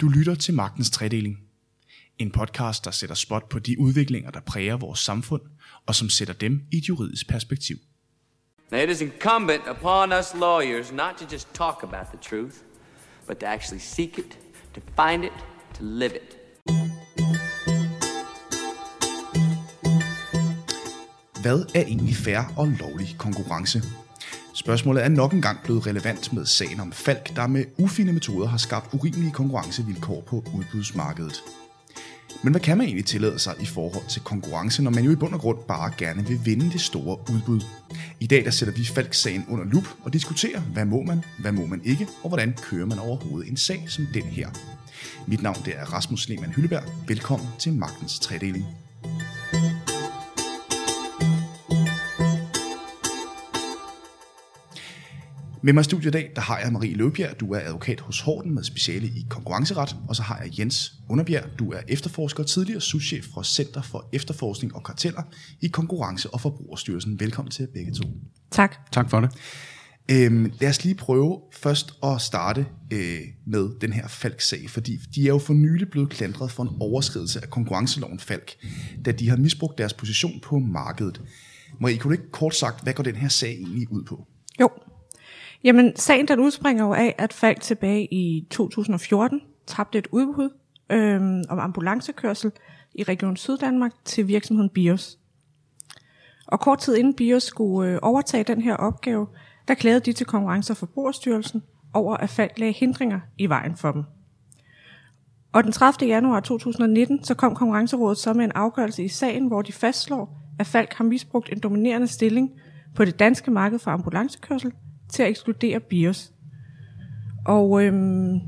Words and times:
Du 0.00 0.08
lytter 0.08 0.34
til 0.34 0.54
Magtens 0.54 0.90
Tredeling. 0.90 1.38
En 2.18 2.30
podcast, 2.30 2.84
der 2.84 2.90
sætter 2.90 3.14
spot 3.14 3.48
på 3.48 3.58
de 3.58 3.80
udviklinger, 3.80 4.30
der 4.30 4.40
præger 4.40 4.76
vores 4.76 4.98
samfund, 4.98 5.42
og 5.86 5.94
som 5.94 6.08
sætter 6.08 6.34
dem 6.34 6.62
i 6.72 6.76
et 6.76 6.88
juridisk 6.88 7.28
perspektiv. 7.28 7.76
Now, 8.70 8.80
it 8.80 8.90
is 8.90 9.00
incumbent 9.00 9.62
upon 9.70 10.12
us 10.12 10.34
lawyers 10.34 10.92
not 10.92 11.14
to 11.18 11.24
just 11.32 11.48
talk 11.54 11.82
about 11.82 12.06
the 12.06 12.18
truth, 12.22 12.54
but 13.26 13.36
to 13.36 13.46
actually 13.46 13.80
seek 13.80 14.18
it, 14.18 14.38
to 14.74 14.80
find 14.80 15.24
it, 15.24 15.32
to 15.74 15.84
live 15.84 16.12
it. 16.14 16.36
Hvad 21.42 21.64
er 21.74 21.82
egentlig 21.86 22.16
fair 22.16 22.52
og 22.56 22.66
lovlig 22.66 23.16
konkurrence? 23.18 23.82
Spørgsmålet 24.62 25.04
er 25.04 25.08
nok 25.08 25.32
engang 25.32 25.58
blevet 25.64 25.86
relevant 25.86 26.32
med 26.32 26.46
sagen 26.46 26.80
om 26.80 26.92
Falk, 26.92 27.36
der 27.36 27.46
med 27.46 27.64
ufine 27.78 28.12
metoder 28.12 28.48
har 28.48 28.58
skabt 28.58 28.94
urimelige 28.94 29.32
konkurrencevilkår 29.32 30.22
på 30.26 30.44
udbudsmarkedet. 30.54 31.42
Men 32.42 32.52
hvad 32.52 32.60
kan 32.60 32.78
man 32.78 32.86
egentlig 32.86 33.04
tillade 33.04 33.38
sig 33.38 33.54
i 33.60 33.66
forhold 33.66 34.08
til 34.08 34.22
konkurrence, 34.22 34.82
når 34.82 34.90
man 34.90 35.04
jo 35.04 35.10
i 35.10 35.16
bund 35.16 35.34
og 35.34 35.40
grund 35.40 35.58
bare 35.68 35.92
gerne 35.98 36.26
vil 36.26 36.40
vinde 36.44 36.72
det 36.72 36.80
store 36.80 37.18
udbud? 37.34 37.60
I 38.20 38.26
dag 38.26 38.44
der 38.44 38.50
sætter 38.50 38.74
vi 38.74 38.84
Falk-sagen 38.84 39.46
under 39.48 39.64
lup 39.64 39.88
og 40.04 40.12
diskuterer, 40.12 40.60
hvad 40.60 40.84
må 40.84 41.02
man, 41.02 41.24
hvad 41.38 41.52
må 41.52 41.66
man 41.66 41.80
ikke, 41.84 42.08
og 42.22 42.28
hvordan 42.28 42.54
kører 42.62 42.86
man 42.86 42.98
overhovedet 42.98 43.50
en 43.50 43.56
sag 43.56 43.84
som 43.88 44.06
den 44.14 44.24
her. 44.24 44.48
Mit 45.26 45.42
navn 45.42 45.58
det 45.64 45.74
er 45.76 45.84
Rasmus 45.84 46.28
Lehmann 46.28 46.52
Hylleberg. 46.52 46.84
Velkommen 47.08 47.48
til 47.58 47.72
Magtens 47.72 48.18
Tredeling. 48.18 48.66
Med 55.64 55.72
mig 55.72 55.80
i 55.80 55.84
studiet 55.84 56.06
i 56.06 56.10
dag, 56.10 56.32
der 56.36 56.42
har 56.42 56.58
jeg 56.58 56.72
Marie 56.72 56.94
Løbjerg. 56.94 57.40
Du 57.40 57.52
er 57.52 57.60
advokat 57.60 58.00
hos 58.00 58.20
Horten 58.20 58.54
med 58.54 58.64
speciale 58.64 59.06
i 59.06 59.26
konkurrenceret. 59.30 59.96
Og 60.08 60.16
så 60.16 60.22
har 60.22 60.40
jeg 60.42 60.58
Jens 60.58 60.92
Underbjerg. 61.10 61.44
Du 61.58 61.70
er 61.70 61.80
efterforsker 61.88 62.42
og 62.42 62.48
tidligere 62.48 62.80
souschef 62.80 63.24
fra 63.34 63.44
Center 63.44 63.82
for 63.82 64.08
Efterforskning 64.12 64.74
og 64.74 64.84
Karteller 64.84 65.22
i 65.60 65.66
Konkurrence- 65.66 66.30
og 66.30 66.40
Forbrugerstyrelsen. 66.40 67.20
Velkommen 67.20 67.50
til 67.50 67.68
begge 67.74 67.92
to. 67.92 68.02
Tak. 68.50 68.76
Tak 68.92 69.10
for 69.10 69.20
det. 69.20 69.30
Øhm, 70.10 70.52
lad 70.60 70.68
os 70.68 70.84
lige 70.84 70.94
prøve 70.94 71.40
først 71.52 71.92
at 72.02 72.20
starte 72.20 72.66
øh, 72.92 73.20
med 73.46 73.80
den 73.80 73.92
her 73.92 74.08
Falk-sag, 74.08 74.70
fordi 74.70 74.96
de 75.14 75.22
er 75.22 75.28
jo 75.28 75.38
for 75.38 75.54
nylig 75.54 75.90
blevet 75.90 76.10
klandret 76.10 76.50
for 76.50 76.62
en 76.62 76.70
overskridelse 76.80 77.40
af 77.42 77.50
konkurrenceloven 77.50 78.18
Falk, 78.18 78.52
da 79.04 79.12
de 79.12 79.28
har 79.28 79.36
misbrugt 79.36 79.78
deres 79.78 79.92
position 79.92 80.40
på 80.42 80.58
markedet. 80.58 81.20
Marie, 81.80 81.98
kunne 81.98 82.16
du 82.16 82.20
ikke 82.20 82.32
kort 82.32 82.54
sagt, 82.54 82.82
hvad 82.82 82.92
går 82.92 83.02
den 83.02 83.16
her 83.16 83.28
sag 83.28 83.52
egentlig 83.52 83.92
ud 83.92 84.04
på? 84.04 84.26
Jo. 84.60 84.68
Jamen, 85.64 85.96
sagen 85.96 86.28
den 86.28 86.40
udspringer 86.40 86.84
jo 86.84 86.92
af, 86.92 87.14
at 87.18 87.32
Falk 87.32 87.60
tilbage 87.60 88.14
i 88.14 88.46
2014 88.50 89.40
tabte 89.66 89.98
et 89.98 90.08
udbud 90.10 90.50
øhm, 90.90 91.42
om 91.48 91.58
ambulancekørsel 91.58 92.52
i 92.94 93.02
Region 93.02 93.36
Syddanmark 93.36 93.92
til 94.04 94.28
virksomheden 94.28 94.70
BIOS. 94.70 95.18
Og 96.46 96.60
kort 96.60 96.78
tid 96.78 96.96
inden 96.96 97.14
BIOS 97.14 97.42
skulle 97.42 97.90
øh, 97.90 97.98
overtage 98.02 98.44
den 98.44 98.62
her 98.62 98.76
opgave, 98.76 99.26
der 99.68 99.74
klagede 99.74 100.00
de 100.00 100.12
til 100.12 100.26
Konkurrence- 100.26 100.72
og 100.72 100.76
Forbrugerstyrelsen 100.76 101.62
over, 101.94 102.16
at 102.16 102.30
Falk 102.30 102.58
lagde 102.58 102.72
hindringer 102.72 103.20
i 103.38 103.46
vejen 103.46 103.76
for 103.76 103.92
dem. 103.92 104.04
Og 105.52 105.64
den 105.64 105.72
30. 105.72 106.08
januar 106.08 106.40
2019, 106.40 107.24
så 107.24 107.34
kom 107.34 107.54
Konkurrencerådet 107.54 108.18
så 108.18 108.32
med 108.32 108.44
en 108.44 108.52
afgørelse 108.54 109.04
i 109.04 109.08
sagen, 109.08 109.46
hvor 109.46 109.62
de 109.62 109.72
fastslår, 109.72 110.38
at 110.58 110.66
Falk 110.66 110.92
har 110.92 111.04
misbrugt 111.04 111.52
en 111.52 111.60
dominerende 111.60 112.06
stilling 112.06 112.50
på 112.94 113.04
det 113.04 113.18
danske 113.18 113.50
marked 113.50 113.78
for 113.78 113.90
ambulancekørsel 113.90 114.72
til 115.12 115.22
at 115.22 115.28
ekskludere 115.28 115.80
BIOS. 115.80 116.32
Og 117.46 117.84
øhm, 117.84 118.40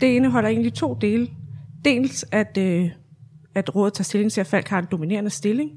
det 0.00 0.06
indeholder 0.06 0.48
egentlig 0.48 0.74
to 0.74 0.98
dele. 1.00 1.28
Dels 1.84 2.24
at, 2.32 2.58
øh, 2.58 2.90
at 3.54 3.74
rådet 3.74 3.92
tager 3.92 4.04
stilling 4.04 4.32
til, 4.32 4.40
at 4.40 4.46
folk 4.46 4.68
har 4.68 4.78
en 4.78 4.86
dominerende 4.90 5.30
stilling. 5.30 5.70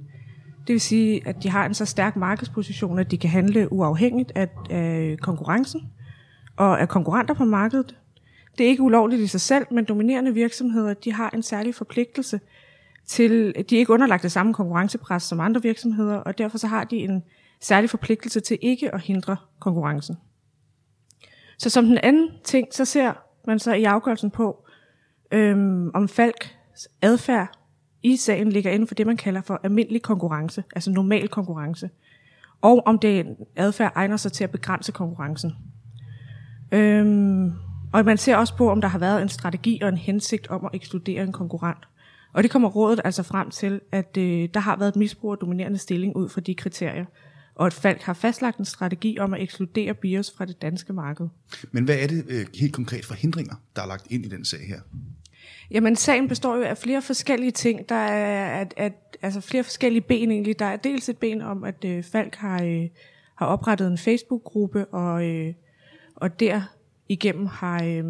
Det 0.67 0.73
vil 0.73 0.81
sige, 0.81 1.27
at 1.27 1.43
de 1.43 1.49
har 1.49 1.65
en 1.65 1.73
så 1.73 1.85
stærk 1.85 2.15
markedsposition, 2.15 2.99
at 2.99 3.11
de 3.11 3.17
kan 3.17 3.29
handle 3.29 3.73
uafhængigt 3.73 4.31
af, 4.35 4.47
af 4.69 5.17
konkurrencen 5.21 5.81
og 6.55 6.81
af 6.81 6.89
konkurrenter 6.89 7.33
på 7.33 7.45
markedet. 7.45 7.95
Det 8.57 8.65
er 8.65 8.69
ikke 8.69 8.83
ulovligt 8.83 9.21
i 9.21 9.27
sig 9.27 9.41
selv, 9.41 9.65
men 9.71 9.85
dominerende 9.85 10.33
virksomheder 10.33 10.93
de 10.93 11.13
har 11.13 11.29
en 11.29 11.43
særlig 11.43 11.75
forpligtelse 11.75 12.39
til, 13.05 13.53
de 13.69 13.75
er 13.75 13.79
ikke 13.79 13.93
underlagt 13.93 14.23
det 14.23 14.31
samme 14.31 14.53
konkurrencepres 14.53 15.23
som 15.23 15.39
andre 15.39 15.61
virksomheder, 15.61 16.15
og 16.15 16.37
derfor 16.37 16.57
så 16.57 16.67
har 16.67 16.83
de 16.83 16.95
en 16.95 17.23
særlig 17.61 17.89
forpligtelse 17.89 18.39
til 18.39 18.57
ikke 18.61 18.93
at 18.93 19.01
hindre 19.01 19.37
konkurrencen. 19.59 20.15
Så 21.57 21.69
som 21.69 21.85
den 21.85 21.97
anden 22.03 22.29
ting, 22.43 22.67
så 22.71 22.85
ser 22.85 23.13
man 23.47 23.59
så 23.59 23.73
i 23.73 23.83
afgørelsen 23.83 24.31
på, 24.31 24.65
øhm, 25.31 25.91
om 25.93 26.07
Falks 26.07 26.89
adfærd 27.01 27.57
i 28.03 28.15
sagen 28.15 28.51
ligger 28.51 28.71
inden 28.71 28.87
for 28.87 28.95
det, 28.95 29.07
man 29.07 29.17
kalder 29.17 29.41
for 29.41 29.59
almindelig 29.63 30.01
konkurrence, 30.01 30.63
altså 30.75 30.91
normal 30.91 31.27
konkurrence, 31.27 31.89
og 32.61 32.83
om 32.85 32.99
det 32.99 33.35
adfærd 33.55 33.91
egner 33.95 34.17
sig 34.17 34.31
til 34.31 34.43
at 34.43 34.51
begrænse 34.51 34.91
konkurrencen. 34.91 35.53
Øhm, 36.71 37.51
og 37.93 38.05
man 38.05 38.17
ser 38.17 38.37
også 38.37 38.55
på, 38.55 38.71
om 38.71 38.81
der 38.81 38.87
har 38.87 38.99
været 38.99 39.21
en 39.21 39.29
strategi 39.29 39.79
og 39.81 39.89
en 39.89 39.97
hensigt 39.97 40.47
om 40.47 40.65
at 40.65 40.71
ekskludere 40.73 41.23
en 41.23 41.31
konkurrent. 41.31 41.87
Og 42.33 42.43
det 42.43 42.51
kommer 42.51 42.69
rådet 42.69 43.01
altså 43.05 43.23
frem 43.23 43.49
til, 43.49 43.81
at 43.91 44.17
øh, 44.17 44.49
der 44.53 44.59
har 44.59 44.75
været 44.75 44.89
et 44.89 44.95
misbrug 44.95 45.31
af 45.31 45.37
dominerende 45.37 45.77
stilling 45.77 46.15
ud 46.15 46.29
fra 46.29 46.41
de 46.41 46.55
kriterier, 46.55 47.05
og 47.57 47.65
at 47.65 47.73
Falk 47.73 48.01
har 48.01 48.13
fastlagt 48.13 48.57
en 48.57 48.65
strategi 48.65 49.19
om 49.19 49.33
at 49.33 49.41
ekskludere 49.41 49.93
BIOS 49.93 50.33
fra 50.37 50.45
det 50.45 50.61
danske 50.61 50.93
marked. 50.93 51.27
Men 51.71 51.85
hvad 51.85 51.97
er 51.99 52.07
det 52.07 52.25
øh, 52.27 52.45
helt 52.55 52.73
konkret 52.73 53.05
for 53.05 53.13
hindringer, 53.13 53.55
der 53.75 53.81
er 53.81 53.87
lagt 53.87 54.07
ind 54.09 54.25
i 54.25 54.27
den 54.27 54.45
sag 54.45 54.59
her? 54.67 54.79
Jamen, 55.71 55.95
sagen 55.95 56.27
består 56.27 56.55
jo 56.55 56.61
af 56.61 56.77
flere 56.77 57.01
forskellige 57.01 57.51
ting. 57.51 57.89
Der 57.89 57.95
er 57.95 58.61
at, 58.61 58.73
at, 58.77 58.93
altså 59.21 59.41
flere 59.41 59.63
forskellige 59.63 60.01
ben 60.01 60.31
egentlig. 60.31 60.59
Der 60.59 60.65
er 60.65 60.75
dels 60.75 61.09
et 61.09 61.17
ben 61.17 61.41
om, 61.41 61.63
at 61.63 61.85
øh, 61.85 62.03
Falk 62.03 62.35
har, 62.35 62.63
øh, 62.63 62.87
har 63.35 63.45
oprettet 63.45 63.87
en 63.87 63.97
Facebook-gruppe, 63.97 64.85
og, 64.85 65.25
øh, 65.25 65.53
og 66.15 66.39
der 66.39 66.61
igennem 67.09 67.45
har, 67.45 67.83
øh, 67.83 68.03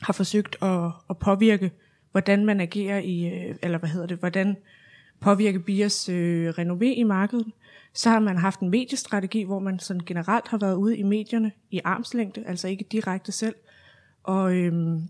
har 0.00 0.12
forsøgt 0.12 0.56
at, 0.62 0.90
at 1.10 1.18
påvirke, 1.18 1.70
hvordan 2.10 2.44
man 2.44 2.60
agerer 2.60 2.98
i, 2.98 3.26
øh, 3.26 3.54
eller 3.62 3.78
hvad 3.78 3.88
hedder 3.88 4.06
det, 4.06 4.18
hvordan 4.18 4.56
påvirke 5.20 5.60
BIOS 5.60 6.08
øh, 6.08 6.48
renové 6.58 6.84
i 6.84 7.02
markedet. 7.02 7.46
Så 7.94 8.10
har 8.10 8.18
man 8.18 8.36
haft 8.36 8.60
en 8.60 8.70
mediestrategi, 8.70 9.42
hvor 9.42 9.58
man 9.58 9.78
sådan 9.78 10.02
generelt 10.06 10.48
har 10.48 10.58
været 10.58 10.74
ude 10.74 10.96
i 10.96 11.02
medierne 11.02 11.52
i 11.70 11.80
armslængde, 11.84 12.44
altså 12.46 12.68
ikke 12.68 12.84
direkte 12.92 13.32
selv, 13.32 13.54
og, 14.22 14.54
øhm, 14.54 15.02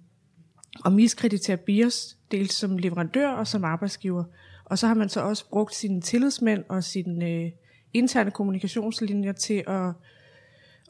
og 0.84 0.92
miskreditere 0.92 1.56
BIOS, 1.56 2.16
dels 2.30 2.54
som 2.54 2.78
leverandør 2.78 3.28
og 3.28 3.46
som 3.46 3.64
arbejdsgiver. 3.64 4.24
Og 4.64 4.78
så 4.78 4.86
har 4.86 4.94
man 4.94 5.08
så 5.08 5.20
også 5.20 5.48
brugt 5.48 5.74
sine 5.74 6.00
tillidsmænd 6.00 6.64
og 6.68 6.84
sine 6.84 7.30
øh, 7.30 7.50
interne 7.94 8.30
kommunikationslinjer 8.30 9.32
til 9.32 9.64
at, 9.66 9.92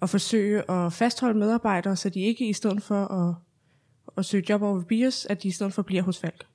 at 0.02 0.10
forsøge 0.10 0.70
at 0.70 0.92
fastholde 0.92 1.38
medarbejdere, 1.38 1.96
så 1.96 2.08
de 2.08 2.20
ikke 2.20 2.48
i 2.48 2.52
stedet 2.52 2.82
for 2.82 3.04
at, 3.04 3.34
at 4.16 4.24
søge 4.24 4.44
job 4.48 4.62
over 4.62 4.82
BIOS, 4.82 5.26
at 5.26 5.42
de 5.42 5.48
i 5.48 5.50
stedet 5.50 5.72
for 5.72 5.82
bliver 5.82 6.02
hos 6.02 6.18
Falk. 6.18 6.46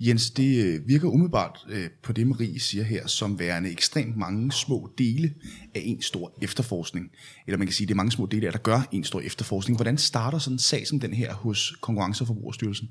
Jens, 0.00 0.30
det 0.30 0.64
øh, 0.64 0.88
virker 0.88 1.08
umiddelbart 1.08 1.66
øh, 1.68 1.88
på 2.02 2.12
det, 2.12 2.26
Marie 2.26 2.60
siger 2.60 2.84
her, 2.84 3.06
som 3.06 3.38
værende 3.38 3.70
ekstremt 3.70 4.16
mange 4.16 4.52
små 4.52 4.90
dele 4.98 5.34
af 5.74 5.82
en 5.84 6.02
stor 6.02 6.32
efterforskning. 6.42 7.10
Eller 7.46 7.58
man 7.58 7.66
kan 7.66 7.74
sige, 7.74 7.86
det 7.86 7.92
er 7.92 7.96
mange 7.96 8.12
små 8.12 8.26
dele 8.26 8.46
af, 8.46 8.52
der 8.52 8.58
gør 8.58 8.88
en 8.92 9.04
stor 9.04 9.20
efterforskning. 9.20 9.76
Hvordan 9.76 9.98
starter 9.98 10.38
sådan 10.38 10.54
en 10.54 10.58
sag 10.58 10.86
som 10.86 11.00
den 11.00 11.12
her 11.12 11.34
hos 11.34 11.74
Konkurrence- 11.80 12.22
og 12.22 12.26
Forbrugerstyrelsen? 12.26 12.90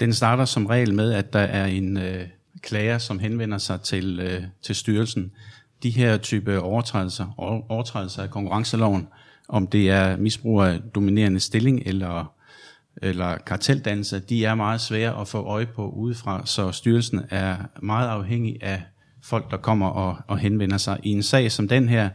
Den 0.00 0.14
starter 0.14 0.44
som 0.44 0.66
regel 0.66 0.94
med, 0.94 1.12
at 1.12 1.32
der 1.32 1.38
er 1.38 1.66
en 1.66 1.96
øh, 1.96 2.28
klager, 2.62 2.98
som 2.98 3.18
henvender 3.18 3.58
sig 3.58 3.80
til, 3.80 4.20
øh, 4.20 4.42
til 4.62 4.74
styrelsen. 4.74 5.32
De 5.82 5.90
her 5.90 6.16
type 6.16 6.60
overtrædelser, 6.60 7.34
overtrædelser 7.68 8.22
af 8.22 8.30
konkurrenceloven, 8.30 9.08
om 9.48 9.66
det 9.66 9.90
er 9.90 10.16
misbrug 10.16 10.62
af 10.62 10.80
dominerende 10.94 11.40
stilling 11.40 11.82
eller 11.86 12.32
eller 13.02 13.38
karteldannelse, 13.38 14.20
de 14.20 14.44
er 14.44 14.54
meget 14.54 14.80
svære 14.80 15.20
at 15.20 15.28
få 15.28 15.38
øje 15.38 15.66
på 15.66 15.90
udefra, 15.90 16.42
så 16.46 16.72
styrelsen 16.72 17.20
er 17.30 17.56
meget 17.82 18.08
afhængig 18.08 18.62
af 18.62 18.82
folk, 19.22 19.50
der 19.50 19.56
kommer 19.56 19.88
og, 19.88 20.16
og 20.26 20.38
henvender 20.38 20.76
sig. 20.76 21.00
I 21.02 21.10
en 21.10 21.22
sag 21.22 21.52
som 21.52 21.68
den 21.68 21.88
her, 21.88 22.08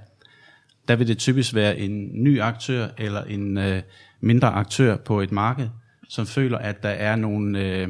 der 0.87 0.95
vil 0.95 1.07
det 1.07 1.17
typisk 1.17 1.55
være 1.55 1.77
en 1.77 2.23
ny 2.23 2.41
aktør 2.41 2.87
eller 2.97 3.23
en 3.23 3.57
øh, 3.57 3.81
mindre 4.21 4.47
aktør 4.47 4.95
på 4.95 5.21
et 5.21 5.31
marked, 5.31 5.69
som 6.09 6.25
føler, 6.25 6.57
at 6.57 6.83
der 6.83 6.89
er 6.89 7.15
nogle, 7.15 7.59
øh, 7.59 7.87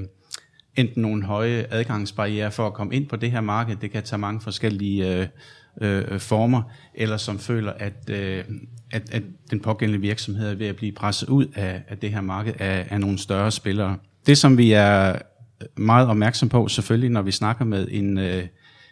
enten 0.76 1.02
nogle 1.02 1.24
høje 1.24 1.66
adgangsbarriere 1.70 2.52
for 2.52 2.68
at 2.68 2.74
komme 2.74 2.96
ind 2.96 3.08
på 3.08 3.16
det 3.16 3.32
her 3.32 3.42
marked, 3.42 3.76
det 3.76 3.92
kan 3.92 4.04
tage 4.04 4.20
mange 4.20 4.42
forskellige 4.42 5.20
øh, 5.20 5.28
øh, 5.82 6.20
former, 6.20 6.62
eller 6.94 7.18
som 7.18 7.40
føler, 7.40 7.72
at, 7.72 8.10
øh, 8.10 8.44
at, 8.92 9.10
at 9.12 9.24
den 9.52 9.60
pågældende 9.60 10.02
virksomhed 10.02 10.52
er 10.52 10.56
ved 10.56 10.68
at 10.68 10.76
blive 10.76 10.92
presset 10.92 11.30
ud 11.30 11.46
af, 11.56 11.82
af 11.88 11.98
det 11.98 12.10
her 12.12 12.22
marked 12.22 12.54
af, 12.60 12.88
af 12.90 13.00
nogle 13.00 13.18
større 13.18 13.52
spillere. 13.52 13.98
Det, 14.26 14.38
som 14.38 14.58
vi 14.58 14.72
er 14.72 15.16
meget 15.78 16.08
opmærksom 16.08 16.50
på, 16.50 16.68
selvfølgelig, 16.68 17.10
når 17.10 17.22
vi 17.22 17.32
snakker 17.32 17.66
med 17.66 17.88
en, 17.92 18.18
øh, 18.18 18.44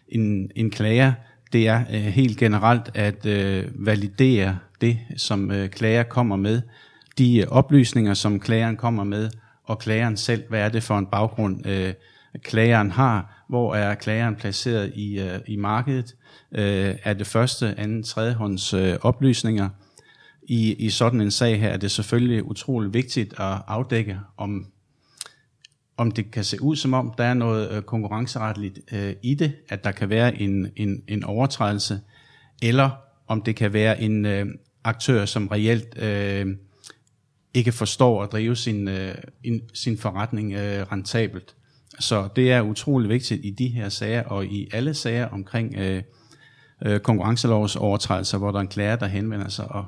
en, 0.08 0.52
en 0.56 0.70
klager, 0.70 1.14
det 1.54 1.68
er 1.68 1.84
øh, 1.94 2.02
helt 2.02 2.38
generelt 2.38 2.92
at 2.94 3.26
øh, 3.26 3.66
validere 3.74 4.58
det, 4.82 4.98
som 5.18 5.52
øh, 5.52 5.70
klager 5.70 6.04
kommer 6.04 6.36
med, 6.36 6.62
de 7.18 7.38
øh, 7.38 7.48
oplysninger, 7.48 8.14
som 8.14 8.40
klageren 8.40 8.78
kommer 8.78 9.04
med, 9.04 9.30
og 9.64 9.80
klageren 9.80 10.18
selv, 10.18 10.44
hvad 10.50 10.60
er 10.60 10.70
det 10.70 10.84
for 10.84 10.98
en 10.98 11.06
baggrund, 11.06 11.68
øh, 11.68 11.94
klageren 12.44 12.92
har, 12.92 13.44
hvor 13.50 13.76
er 13.76 13.96
klageren 13.96 14.36
placeret 14.36 14.92
i, 14.96 15.20
øh, 15.20 15.40
i 15.48 15.56
markedet, 15.56 16.16
øh, 16.52 16.96
er 17.04 17.14
det 17.14 17.28
første, 17.28 17.80
anden, 17.80 18.04
tredjehånds 18.04 18.74
øh, 18.74 18.98
oplysninger. 19.02 19.70
I, 20.44 20.74
I 20.74 20.90
sådan 20.90 21.22
en 21.22 21.32
sag 21.32 21.60
her 21.60 21.70
er 21.70 21.78
det 21.78 21.92
selvfølgelig 21.92 22.44
utrolig 22.44 22.94
vigtigt 22.94 23.34
at 23.40 23.62
afdække, 23.68 24.20
om, 24.38 24.66
om 25.98 26.12
det 26.12 26.32
kan 26.32 26.44
se 26.44 26.62
ud 26.62 26.76
som 26.76 26.94
om, 26.94 27.14
der 27.18 27.24
er 27.24 27.34
noget 27.34 27.72
øh, 27.72 27.82
konkurrenceretligt 27.82 28.80
øh, 28.92 29.14
i 29.24 29.36
det, 29.36 29.54
at 29.70 29.84
der 29.84 29.92
kan 29.92 30.10
være 30.10 30.42
en, 30.42 30.68
en, 30.76 31.04
en 31.08 31.24
overtrædelse, 31.24 32.00
eller 32.62 32.90
om 33.28 33.42
det 33.42 33.56
kan 33.56 33.74
være 33.74 34.02
en 34.02 34.26
øh, 34.26 34.46
aktør, 34.84 35.26
som 35.26 35.48
reelt 35.48 35.98
øh, 35.98 36.48
ikke 37.54 37.72
forstår 37.72 38.24
at 38.24 38.32
drive 38.32 38.56
sin, 38.56 38.88
øh, 38.88 39.16
in, 39.44 39.62
sin 39.74 39.98
forretning 39.98 40.54
øh, 40.54 40.92
rentabelt. 40.92 41.56
Så 42.00 42.30
det 42.36 42.52
er 42.52 42.62
utrolig 42.62 43.10
vigtigt 43.10 43.46
i 43.46 43.52
de 43.52 43.68
her 43.68 43.90
sager, 43.90 44.24
og 44.24 44.46
i 44.46 44.70
alle 44.74 44.94
sager 44.94 45.28
omkring 45.28 45.76
øh, 45.78 46.04
øh, 46.86 47.00
konkurrencelovs 47.00 47.76
overtrædelser, 47.76 48.38
hvor 48.38 48.52
der 48.52 48.58
er 48.58 48.62
en 48.62 48.68
klager, 48.68 48.96
der 48.96 49.08
henvender 49.08 49.50
sig 49.50 49.72
og 49.72 49.86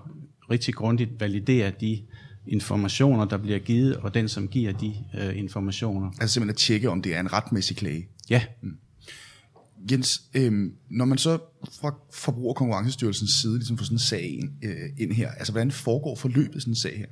rigtig 0.51 0.73
grundigt 0.73 1.19
validerer 1.19 1.71
de 1.71 2.01
informationer, 2.47 3.25
der 3.25 3.37
bliver 3.37 3.59
givet, 3.59 3.97
og 3.97 4.13
den, 4.13 4.29
som 4.29 4.47
giver 4.47 4.71
de 4.71 4.93
øh, 5.19 5.37
informationer. 5.37 6.11
Altså 6.21 6.33
simpelthen 6.33 6.49
at 6.49 6.57
tjekke, 6.57 6.89
om 6.89 7.01
det 7.01 7.15
er 7.15 7.19
en 7.19 7.33
retmæssig 7.33 7.77
klage. 7.77 8.07
Ja. 8.29 8.41
Jens, 9.91 10.21
øh, 10.33 10.71
når 10.89 11.05
man 11.05 11.17
så 11.17 11.37
fra 11.81 11.95
Forbruger- 12.13 12.49
og 12.49 12.55
Konkurrencestyrelsens 12.55 13.31
side 13.31 13.55
ligesom 13.57 13.77
får 13.77 13.85
sådan 13.85 13.95
en 13.95 13.99
sag 13.99 14.33
ind, 14.33 14.51
øh, 14.63 14.89
ind 14.97 15.11
her, 15.11 15.31
altså 15.31 15.53
hvordan 15.53 15.71
foregår 15.71 16.15
forløbet 16.15 16.61
sådan 16.61 16.71
en 16.71 16.75
sag 16.75 16.97
her? 16.97 17.05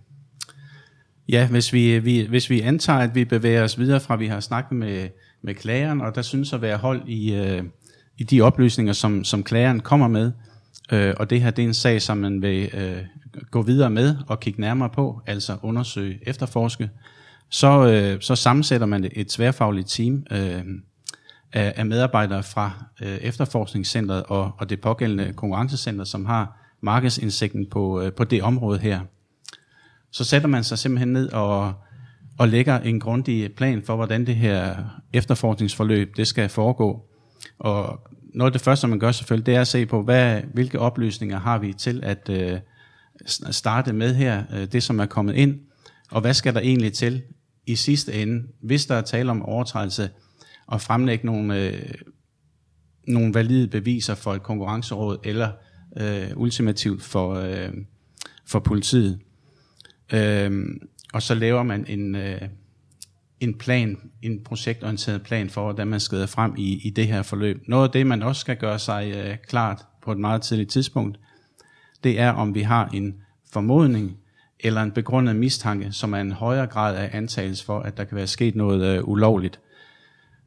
Ja, 1.30 1.48
hvis 1.48 1.74
vi, 1.74 2.00
vi, 2.00 2.22
hvis 2.22 2.50
vi 2.50 2.62
antager, 2.62 3.00
at 3.00 3.16
vi 3.16 3.26
bevæger 3.26 3.64
os 3.64 3.80
videre 3.80 4.00
fra, 4.00 4.14
at 4.14 4.20
vi 4.20 4.28
har 4.28 4.40
snakket 4.40 4.78
med, 4.78 5.10
med 5.42 5.56
klageren, 5.56 6.02
og 6.02 6.16
der 6.16 6.22
synes 6.22 6.54
at 6.54 6.62
være 6.62 6.78
hold 6.78 7.08
i, 7.08 7.34
øh, 7.34 7.64
i 8.18 8.24
de 8.24 8.42
oplysninger, 8.42 8.94
som, 8.94 9.24
som 9.24 9.44
klageren 9.44 9.80
kommer 9.80 10.08
med, 10.08 10.32
øh, 10.92 11.14
og 11.18 11.30
det 11.30 11.42
her 11.42 11.52
det 11.52 11.64
er 11.64 11.68
en 11.68 11.74
sag, 11.74 12.02
som 12.02 12.18
man 12.18 12.42
vil 12.42 12.70
øh, 12.74 12.98
gå 13.52 13.62
videre 13.62 13.90
med 13.90 14.16
og 14.28 14.40
kigge 14.40 14.62
nærmere 14.62 14.90
på, 14.90 15.22
altså 15.28 15.58
undersøge, 15.62 16.20
efterforske, 16.22 16.90
så, 17.50 17.88
øh, 17.88 18.22
så 18.22 18.36
sammensætter 18.36 18.88
man 18.88 19.10
et 19.12 19.28
tværfagligt 19.28 19.90
team 19.90 20.26
øh, 20.32 20.64
af, 21.54 21.74
af 21.76 21.86
medarbejdere 21.86 22.44
fra 22.44 22.86
øh, 23.02 23.18
efterforskningscentret 23.18 24.24
og, 24.24 24.52
og 24.58 24.70
det 24.70 24.82
pågældende 24.82 25.34
konkurrencecenter, 25.34 26.04
som 26.04 26.26
har 26.26 26.58
markedsindsigten 26.82 27.70
på, 27.72 28.02
øh, 28.02 28.14
på 28.14 28.24
det 28.24 28.44
område 28.44 28.80
her. 28.80 29.00
Så 30.12 30.24
sætter 30.24 30.48
man 30.48 30.64
sig 30.64 30.78
simpelthen 30.78 31.14
ned 31.14 31.32
og, 31.34 31.74
og 32.38 32.48
lægger 32.48 32.80
en 32.80 33.00
grundig 33.00 33.54
plan 33.56 33.84
for, 33.84 33.96
hvordan 33.96 34.26
det 34.26 34.36
her 34.36 34.76
efterforskningsforløb 35.14 36.18
det 36.18 36.28
skal 36.28 36.50
foregå. 36.50 37.06
Og 37.60 38.00
noget 38.34 38.50
af 38.50 38.54
det 38.54 38.62
første, 38.62 38.88
man 38.88 39.00
gør 39.00 39.12
selvfølgelig, 39.12 39.46
det 39.46 39.56
er 39.56 39.62
at 39.62 39.68
se 39.68 39.86
på, 39.86 40.04
hvad, 40.04 40.42
hvilke 40.54 40.80
oplysninger 40.80 41.40
har 41.40 41.58
vi 41.58 41.74
til 41.74 42.04
at 42.04 42.30
øh, 42.30 42.60
starte 43.52 43.94
med 43.94 44.16
her, 44.16 44.44
øh, 44.54 44.66
det 44.72 44.84
som 44.84 45.00
er 45.00 45.06
kommet 45.06 45.36
ind, 45.36 45.60
og 46.12 46.22
hvad 46.22 46.34
skal 46.34 46.54
der 46.54 46.60
egentlig 46.60 46.94
til 46.94 47.22
i 47.68 47.76
sidste 47.76 48.14
ende, 48.14 48.48
hvis 48.62 48.86
der 48.86 48.96
er 48.96 49.02
tale 49.02 49.32
om 49.32 49.44
overtrædelse, 49.44 50.10
og 50.68 50.82
fremlægge 50.82 51.26
nogle, 51.26 51.60
øh, 51.60 51.94
nogle 53.08 53.34
valide 53.34 53.68
beviser 53.68 54.16
for 54.16 54.34
et 54.34 54.44
konkurrenceråd, 54.44 55.18
eller 55.24 55.52
øh, 55.98 56.28
ultimativt 56.36 57.04
for, 57.04 57.34
øh, 57.34 57.74
for 58.46 58.60
politiet. 58.60 59.20
Øh, 60.14 60.66
og 61.14 61.22
så 61.22 61.36
laver 61.36 61.64
man 61.64 61.86
en, 61.88 62.16
øh, 62.16 62.42
en 63.42 63.54
plan, 63.54 63.98
en 64.22 64.44
projektorienteret 64.44 65.22
plan 65.22 65.50
for, 65.50 65.64
hvordan 65.64 65.88
man 65.88 66.00
skrider 66.00 66.26
frem 66.26 66.54
i, 66.58 66.88
i 66.88 66.90
det 66.90 67.08
her 67.08 67.22
forløb. 67.22 67.64
Noget 67.68 67.88
af 67.88 67.92
det, 67.92 68.08
man 68.08 68.24
også 68.24 68.40
skal 68.40 68.58
gøre 68.58 68.80
sig 68.80 69.14
øh, 69.16 69.38
klart 69.48 69.86
på 70.04 70.12
et 70.12 70.18
meget 70.18 70.42
tidligt 70.42 70.70
tidspunkt, 70.70 71.20
det 72.04 72.20
er, 72.20 72.30
om 72.30 72.56
vi 72.56 72.62
har 72.62 72.90
en 72.94 73.16
formodning 73.54 74.18
eller 74.60 74.82
en 74.82 74.92
begrundet 74.92 75.36
mistanke, 75.36 75.92
som 75.92 76.14
er 76.14 76.18
en 76.18 76.32
højere 76.32 76.68
grad 76.68 76.96
af 76.96 77.10
antagelse 77.14 77.66
for, 77.66 77.80
at 77.80 77.98
der 77.98 78.04
kan 78.04 78.18
være 78.18 78.28
sket 78.28 78.56
noget 78.56 78.98
øh, 78.98 79.08
ulovligt. 79.08 79.60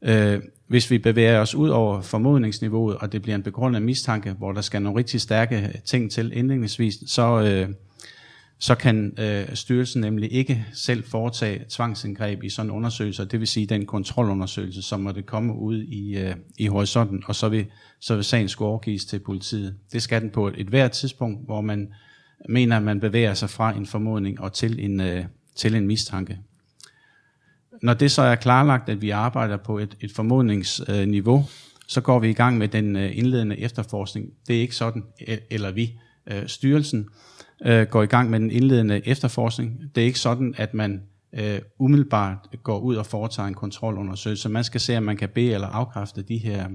Øh, 0.01 0.41
hvis 0.67 0.91
vi 0.91 0.97
bevæger 0.97 1.39
os 1.39 1.55
ud 1.55 1.69
over 1.69 2.01
formodningsniveauet, 2.01 2.97
og 2.97 3.11
det 3.11 3.21
bliver 3.21 3.35
en 3.35 3.43
begrundet 3.43 3.81
mistanke, 3.81 4.31
hvor 4.31 4.51
der 4.51 4.61
skal 4.61 4.81
nogle 4.81 4.99
rigtig 4.99 5.21
stærke 5.21 5.81
ting 5.85 6.11
til 6.11 6.31
indlægningsvis, 6.37 6.95
så, 7.07 7.41
øh, 7.41 7.69
så 8.59 8.75
kan 8.75 9.13
øh, 9.19 9.55
styrelsen 9.55 10.01
nemlig 10.01 10.33
ikke 10.33 10.65
selv 10.73 11.03
foretage 11.03 11.65
tvangsindgreb 11.69 12.43
i 12.43 12.49
sådan 12.49 12.71
en 12.71 12.75
undersøgelse, 12.75 13.25
det 13.25 13.39
vil 13.39 13.47
sige 13.47 13.65
den 13.65 13.85
kontrolundersøgelse, 13.85 14.81
som 14.81 14.99
måtte 14.99 15.21
komme 15.21 15.55
ud 15.55 15.83
i, 15.83 16.17
øh, 16.17 16.35
i 16.57 16.67
horisonten, 16.67 17.23
og 17.25 17.35
så 17.35 17.49
vil, 17.49 17.65
så 17.99 18.15
vil 18.15 18.23
sagen 18.23 18.49
skulle 18.49 18.69
overgives 18.69 19.05
til 19.05 19.19
politiet. 19.19 19.75
Det 19.91 20.01
skal 20.01 20.21
den 20.21 20.29
på 20.29 20.47
et, 20.47 20.53
et 20.57 20.67
hvert 20.67 20.91
tidspunkt, 20.91 21.45
hvor 21.45 21.61
man 21.61 21.93
mener, 22.49 22.77
at 22.77 22.83
man 22.83 22.99
bevæger 22.99 23.33
sig 23.33 23.49
fra 23.49 23.77
en 23.77 23.85
formodning 23.85 24.41
og 24.41 24.53
til 24.53 24.85
en, 24.85 25.01
øh, 25.01 25.25
til 25.55 25.75
en 25.75 25.87
mistanke. 25.87 26.39
Når 27.81 27.93
det 27.93 28.11
så 28.11 28.21
er 28.21 28.35
klarlagt, 28.35 28.89
at 28.89 29.01
vi 29.01 29.09
arbejder 29.09 29.57
på 29.57 29.79
et, 29.79 29.97
et 30.01 30.11
formodningsniveau, 30.11 31.37
øh, 31.39 31.45
så 31.87 32.01
går 32.01 32.19
vi 32.19 32.29
i 32.29 32.33
gang 32.33 32.57
med 32.57 32.67
den 32.67 32.95
øh, 32.95 33.17
indledende 33.17 33.59
efterforskning. 33.59 34.29
Det 34.47 34.55
er 34.55 34.61
ikke 34.61 34.75
sådan, 34.75 35.03
e- 35.21 35.47
eller 35.49 35.71
vi, 35.71 35.99
øh, 36.31 36.47
styrelsen, 36.47 37.09
øh, 37.65 37.87
går 37.87 38.03
i 38.03 38.05
gang 38.05 38.29
med 38.29 38.39
den 38.39 38.51
indledende 38.51 39.07
efterforskning. 39.07 39.81
Det 39.95 40.01
er 40.01 40.05
ikke 40.05 40.19
sådan, 40.19 40.53
at 40.57 40.73
man 40.73 41.03
øh, 41.33 41.59
umiddelbart 41.79 42.37
går 42.63 42.79
ud 42.79 42.95
og 42.95 43.05
foretager 43.05 43.47
en 43.47 43.53
kontrolundersøgelse. 43.53 44.49
Man 44.49 44.63
skal 44.63 44.81
se, 44.81 44.97
om 44.97 45.03
man 45.03 45.17
kan 45.17 45.29
bede 45.29 45.53
eller 45.53 45.67
afkræfte 45.67 46.21
de 46.21 46.37
her 46.37 46.67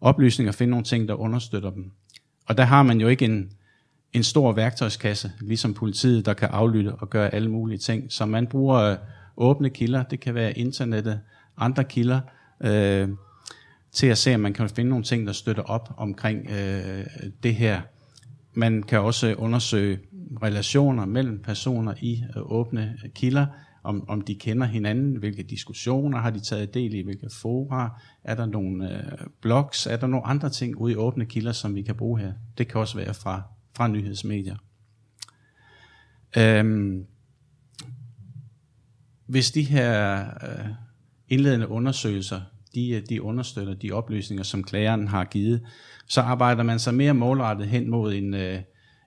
oplysninger 0.00 0.52
finde 0.52 0.70
nogle 0.70 0.84
ting, 0.84 1.08
der 1.08 1.14
understøtter 1.14 1.70
dem. 1.70 1.92
Og 2.46 2.56
der 2.56 2.64
har 2.64 2.82
man 2.82 3.00
jo 3.00 3.08
ikke 3.08 3.24
en, 3.24 3.52
en 4.12 4.22
stor 4.22 4.52
værktøjskasse, 4.52 5.32
ligesom 5.40 5.74
politiet, 5.74 6.26
der 6.26 6.34
kan 6.34 6.48
aflytte 6.48 6.94
og 6.94 7.10
gøre 7.10 7.34
alle 7.34 7.50
mulige 7.50 7.78
ting. 7.78 8.12
Så 8.12 8.26
man 8.26 8.46
bruger 8.46 8.76
øh, 8.76 8.96
åbne 9.36 9.70
kilder, 9.70 10.02
det 10.02 10.20
kan 10.20 10.34
være 10.34 10.58
internettet, 10.58 11.20
andre 11.56 11.84
kilder, 11.84 12.20
øh, 12.60 13.08
til 13.92 14.06
at 14.06 14.18
se, 14.18 14.34
om 14.34 14.40
man 14.40 14.52
kan 14.52 14.68
finde 14.68 14.90
nogle 14.90 15.04
ting, 15.04 15.26
der 15.26 15.32
støtter 15.32 15.62
op 15.62 15.94
omkring 15.96 16.50
øh, 16.50 17.06
det 17.42 17.54
her 17.54 17.80
man 18.54 18.82
kan 18.82 19.00
også 19.00 19.34
undersøge 19.34 19.98
relationer 20.42 21.04
mellem 21.06 21.42
personer 21.42 21.94
i 22.00 22.22
øh, 22.36 22.42
åbne 22.52 22.98
kilder, 23.14 23.46
om, 23.82 24.08
om 24.08 24.20
de 24.20 24.34
kender 24.34 24.66
hinanden, 24.66 25.16
hvilke 25.16 25.42
diskussioner 25.42 26.18
har 26.18 26.30
de 26.30 26.40
taget 26.40 26.74
del 26.74 26.94
i, 26.94 27.00
hvilke 27.00 27.30
fora, 27.32 28.00
er 28.24 28.34
der 28.34 28.46
nogle 28.46 28.96
øh, 28.96 29.18
blogs, 29.40 29.86
er 29.86 29.96
der 29.96 30.06
nogle 30.06 30.26
andre 30.26 30.50
ting 30.50 30.76
ude 30.76 30.92
i 30.92 30.96
åbne 30.96 31.26
kilder, 31.26 31.52
som 31.52 31.74
vi 31.74 31.82
kan 31.82 31.94
bruge 31.94 32.20
her. 32.20 32.32
Det 32.58 32.68
kan 32.68 32.80
også 32.80 32.96
være 32.96 33.14
fra, 33.14 33.42
fra 33.76 33.88
nyhedsmedier. 33.88 34.56
Øhm, 36.36 37.06
hvis 39.26 39.50
de 39.50 39.62
her 39.62 40.20
øh, 40.20 40.66
indledende 41.28 41.68
undersøgelser, 41.68 42.40
de, 42.74 42.90
øh, 42.90 43.02
de 43.08 43.22
understøtter 43.22 43.74
de 43.74 43.92
oplysninger, 43.92 44.44
som 44.44 44.64
klageren 44.64 45.08
har 45.08 45.24
givet, 45.24 45.66
så 46.06 46.20
arbejder 46.20 46.62
man 46.62 46.78
sig 46.78 46.94
mere 46.94 47.14
målrettet 47.14 47.68
hen 47.68 47.90
mod 47.90 48.14
en, 48.14 48.34
øh, 48.34 48.60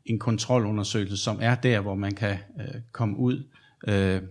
en 0.05 0.19
kontrolundersøgelse, 0.19 1.17
som 1.17 1.39
er 1.41 1.55
der, 1.55 1.79
hvor 1.79 1.95
man 1.95 2.11
kan 2.11 2.37
øh, 2.59 2.81
komme 2.91 3.17
ud 3.17 3.43
øh, 3.87 4.21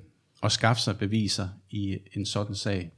og 0.40 0.52
skaffe 0.52 0.82
sig 0.82 0.98
beviser 0.98 1.48
i 1.70 1.98
en 2.12 2.26
sådan 2.26 2.54
sag, 2.54 2.92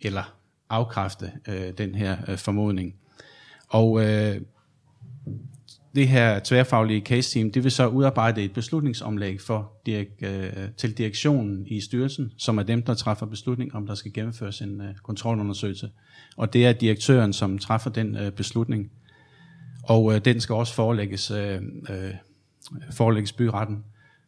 eller 0.00 0.34
afkræfte 0.68 1.32
øh, 1.48 1.72
den 1.78 1.94
her 1.94 2.16
øh, 2.28 2.38
formodning. 2.38 2.94
Og 3.68 4.04
øh, 4.04 4.40
det 5.94 6.08
her 6.08 6.40
tværfaglige 6.44 7.00
case 7.00 7.34
team, 7.34 7.52
det 7.52 7.64
vil 7.64 7.72
så 7.72 7.86
udarbejde 7.86 8.42
et 8.42 8.52
beslutningsomlæg 8.52 9.40
for 9.40 9.72
direk, 9.86 10.08
øh, 10.22 10.52
til 10.76 10.98
direktionen 10.98 11.66
i 11.66 11.80
styrelsen, 11.80 12.32
som 12.36 12.58
er 12.58 12.62
dem, 12.62 12.82
der 12.82 12.94
træffer 12.94 13.26
beslutning, 13.26 13.74
om 13.74 13.86
der 13.86 13.94
skal 13.94 14.12
gennemføres 14.12 14.60
en 14.60 14.80
øh, 14.80 14.94
kontrolundersøgelse. 15.02 15.90
Og 16.36 16.52
det 16.52 16.66
er 16.66 16.72
direktøren, 16.72 17.32
som 17.32 17.58
træffer 17.58 17.90
den 17.90 18.16
øh, 18.16 18.32
beslutning. 18.32 18.90
Og 19.82 20.14
øh, 20.14 20.24
den 20.24 20.40
skal 20.40 20.54
også 20.54 20.74
forelægges, 20.74 21.30
øh, 21.30 21.60
øh, 21.90 22.14
forelægges 22.90 23.32
byretten. 23.32 23.84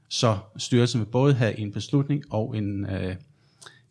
Så 0.09 0.39
styrelsen 0.57 1.01
vil 1.01 1.07
både 1.07 1.35
have 1.35 1.59
en 1.59 1.73
beslutning 1.73 2.25
og 2.31 2.57
en, 2.57 2.87
øh, 2.87 3.17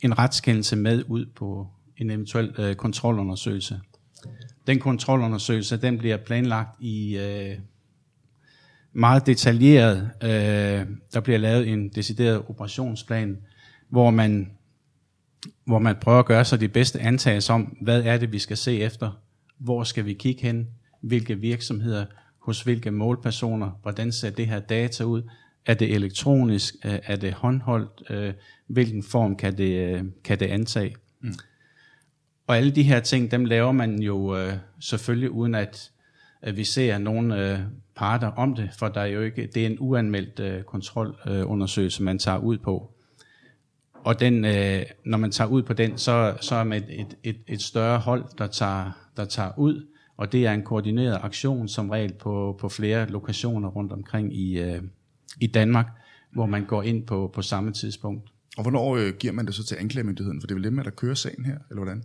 en 0.01 0.19
retskendelse 0.19 0.75
med 0.75 1.03
ud 1.07 1.25
på 1.25 1.67
en 1.97 2.09
eventuel 2.09 2.53
øh, 2.57 2.75
kontrolundersøgelse. 2.75 3.79
Den 4.67 4.79
kontrolundersøgelse, 4.79 5.77
den 5.77 5.97
bliver 5.97 6.17
planlagt 6.17 6.69
i 6.79 7.17
øh, 7.17 7.57
meget 8.93 9.25
detaljeret. 9.25 10.09
Øh, 10.23 10.87
der 11.13 11.19
bliver 11.23 11.37
lavet 11.39 11.67
en 11.67 11.89
decideret 11.89 12.43
operationsplan, 12.49 13.37
hvor 13.89 14.09
man, 14.09 14.51
hvor 15.65 15.79
man 15.79 15.95
prøver 16.01 16.19
at 16.19 16.25
gøre 16.25 16.45
sig 16.45 16.59
de 16.59 16.67
bedste 16.67 16.99
antagelser 16.99 17.53
om, 17.53 17.77
hvad 17.81 18.03
er 18.03 18.17
det, 18.17 18.31
vi 18.31 18.39
skal 18.39 18.57
se 18.57 18.79
efter, 18.79 19.21
hvor 19.57 19.83
skal 19.83 20.05
vi 20.05 20.13
kigge 20.13 20.41
hen, 20.41 20.67
hvilke 21.01 21.35
virksomheder, 21.39 22.05
hos 22.39 22.61
hvilke 22.61 22.91
målpersoner, 22.91 23.71
hvordan 23.81 24.11
ser 24.11 24.29
det 24.29 24.47
her 24.47 24.59
data 24.59 25.03
ud, 25.03 25.21
Er 25.65 25.73
det 25.73 25.93
elektronisk? 25.95 26.75
Øh, 26.85 26.99
er 27.03 27.15
det 27.15 27.33
håndholdt? 27.33 28.03
Øh, 28.09 28.33
hvilken 28.67 29.03
form 29.03 29.35
kan 29.35 29.57
det, 29.57 29.95
øh, 29.95 30.03
kan 30.23 30.39
det 30.39 30.45
antage? 30.45 30.95
Mm. 31.21 31.33
Og 32.47 32.57
alle 32.57 32.71
de 32.71 32.83
her 32.83 32.99
ting, 32.99 33.31
dem 33.31 33.45
laver 33.45 33.71
man 33.71 33.99
jo 33.99 34.37
øh, 34.37 34.53
selvfølgelig 34.79 35.31
uden 35.31 35.55
at, 35.55 35.91
at 36.41 36.57
vi 36.57 36.63
ser 36.63 36.97
nogen 36.97 37.31
øh, 37.31 37.59
parter 37.95 38.27
om 38.27 38.55
det, 38.55 38.69
for 38.77 38.87
der 38.87 39.01
er 39.01 39.05
jo 39.05 39.21
ikke, 39.21 39.49
det 39.53 39.61
er 39.61 39.67
en 39.67 39.77
uanmeldt 39.79 40.39
øh, 40.39 40.63
kontrolundersøgelse, 40.63 42.01
øh, 42.01 42.05
man 42.05 42.19
tager 42.19 42.37
ud 42.37 42.57
på. 42.57 42.91
Og 43.93 44.19
den, 44.19 44.45
øh, 44.45 44.81
når 45.05 45.17
man 45.17 45.31
tager 45.31 45.47
ud 45.47 45.63
på 45.63 45.73
den, 45.73 45.97
så, 45.97 46.37
så 46.41 46.55
er 46.55 46.63
man 46.63 46.83
et, 46.89 47.17
et, 47.23 47.37
et 47.47 47.61
større 47.61 47.99
hold, 47.99 48.25
der 48.37 48.47
tager, 48.47 48.91
der 49.17 49.25
tager 49.25 49.51
ud, 49.57 49.87
og 50.17 50.31
det 50.31 50.45
er 50.45 50.51
en 50.53 50.63
koordineret 50.63 51.19
aktion 51.21 51.67
som 51.67 51.89
regel 51.89 52.13
på, 52.13 52.57
på 52.59 52.69
flere 52.69 53.09
lokationer 53.09 53.69
rundt 53.69 53.91
omkring 53.91 54.35
i, 54.35 54.59
øh, 54.59 54.81
i 55.41 55.47
Danmark, 55.47 55.87
hvor 56.33 56.45
man 56.45 56.65
går 56.65 56.83
ind 56.83 57.07
på, 57.07 57.31
på 57.33 57.41
samme 57.41 57.73
tidspunkt. 57.73 58.29
Og 58.57 58.61
hvornår 58.63 58.95
øh, 58.95 59.13
giver 59.19 59.33
man 59.33 59.45
det 59.45 59.55
så 59.55 59.65
til 59.65 59.75
anklagemyndigheden? 59.75 60.41
For 60.41 60.47
det 60.47 60.53
er 60.53 60.59
vel 60.59 60.63
dem, 60.63 60.75
der 60.75 60.89
kører 60.89 61.13
sagen 61.13 61.45
her, 61.45 61.57
eller 61.69 61.83
hvordan? 61.83 62.03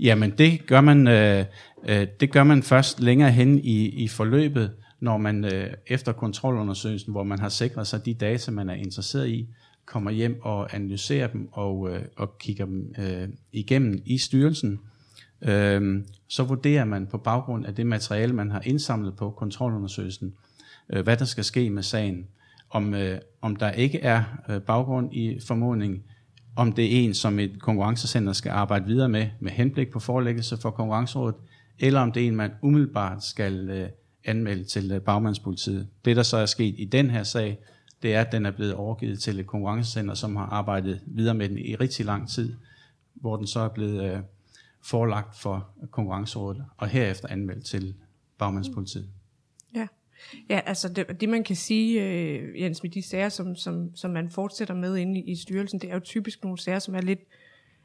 Jamen 0.00 0.30
det 0.30 0.66
gør 0.66 0.80
man, 0.80 1.08
øh, 1.08 1.44
øh, 1.88 2.06
det 2.20 2.32
gør 2.32 2.44
man 2.44 2.62
først 2.62 3.00
længere 3.00 3.30
hen 3.30 3.58
i, 3.58 3.88
i 3.88 4.08
forløbet, 4.08 4.70
når 5.00 5.16
man 5.16 5.44
øh, 5.44 5.70
efter 5.86 6.12
kontrolundersøgelsen, 6.12 7.12
hvor 7.12 7.22
man 7.22 7.38
har 7.38 7.48
sikret 7.48 7.86
sig 7.86 8.06
de 8.06 8.14
data, 8.14 8.50
man 8.50 8.70
er 8.70 8.74
interesseret 8.74 9.28
i, 9.28 9.48
kommer 9.86 10.10
hjem 10.10 10.38
og 10.42 10.74
analyserer 10.74 11.26
dem 11.26 11.48
og, 11.52 11.90
øh, 11.90 12.02
og 12.16 12.38
kigger 12.38 12.64
dem 12.64 12.94
øh, 12.98 13.28
igennem 13.52 14.02
i 14.04 14.18
styrelsen. 14.18 14.80
Øh, 15.42 16.04
så 16.28 16.42
vurderer 16.42 16.84
man 16.84 17.06
på 17.06 17.18
baggrund 17.18 17.66
af 17.66 17.74
det 17.74 17.86
materiale, 17.86 18.32
man 18.32 18.50
har 18.50 18.62
indsamlet 18.64 19.16
på 19.16 19.30
kontrolundersøgelsen, 19.30 20.34
øh, 20.90 21.04
hvad 21.04 21.16
der 21.16 21.24
skal 21.24 21.44
ske 21.44 21.70
med 21.70 21.82
sagen. 21.82 22.26
Om, 22.70 22.94
øh, 22.94 23.18
om 23.40 23.56
der 23.56 23.70
ikke 23.70 24.00
er 24.00 24.24
øh, 24.48 24.60
baggrund 24.60 25.14
i 25.14 25.38
formodning, 25.46 26.02
om 26.56 26.72
det 26.72 26.84
er 26.84 27.04
en, 27.04 27.14
som 27.14 27.38
et 27.38 27.60
konkurrencecenter 27.60 28.32
skal 28.32 28.50
arbejde 28.50 28.86
videre 28.86 29.08
med, 29.08 29.28
med 29.40 29.52
henblik 29.52 29.90
på 29.90 30.00
forelæggelse 30.00 30.56
for 30.56 30.70
konkurrencerådet, 30.70 31.36
eller 31.78 32.00
om 32.00 32.12
det 32.12 32.22
er 32.22 32.26
en, 32.26 32.36
man 32.36 32.50
umiddelbart 32.62 33.24
skal 33.24 33.70
øh, 33.70 33.88
anmelde 34.24 34.64
til 34.64 34.92
øh, 34.92 35.00
bagmandspolitiet. 35.00 35.88
Det, 36.04 36.16
der 36.16 36.22
så 36.22 36.36
er 36.36 36.46
sket 36.46 36.74
i 36.78 36.84
den 36.84 37.10
her 37.10 37.22
sag, 37.22 37.58
det 38.02 38.14
er, 38.14 38.20
at 38.20 38.32
den 38.32 38.46
er 38.46 38.50
blevet 38.50 38.74
overgivet 38.74 39.18
til 39.18 39.40
et 39.40 39.46
konkurrencecenter, 39.46 40.14
som 40.14 40.36
har 40.36 40.46
arbejdet 40.46 41.00
videre 41.06 41.34
med 41.34 41.48
den 41.48 41.58
i 41.58 41.74
rigtig 41.74 42.06
lang 42.06 42.28
tid, 42.28 42.54
hvor 43.14 43.36
den 43.36 43.46
så 43.46 43.60
er 43.60 43.68
blevet 43.68 44.12
øh, 44.12 44.18
forelagt 44.82 45.38
for 45.38 45.68
konkurrencerådet, 45.90 46.64
og 46.76 46.88
herefter 46.88 47.28
anmeldt 47.28 47.64
til 47.64 47.94
bagmandspolitiet. 48.38 49.08
Ja. 50.50 50.60
Altså 50.66 50.88
det, 50.88 51.20
det 51.20 51.28
man 51.28 51.44
kan 51.44 51.56
sige, 51.56 52.02
øh, 52.02 52.60
Jens, 52.60 52.82
med 52.82 52.90
de 52.90 53.02
sager, 53.02 53.28
som, 53.28 53.56
som, 53.56 53.96
som 53.96 54.10
man 54.10 54.30
fortsætter 54.30 54.74
med 54.74 54.96
inde 54.96 55.20
i, 55.20 55.22
i 55.22 55.36
styrelsen, 55.36 55.78
det 55.78 55.90
er 55.90 55.94
jo 55.94 56.00
typisk 56.00 56.42
nogle 56.42 56.58
sager, 56.58 56.78
som 56.78 56.94
er 56.94 57.00
lidt, 57.00 57.20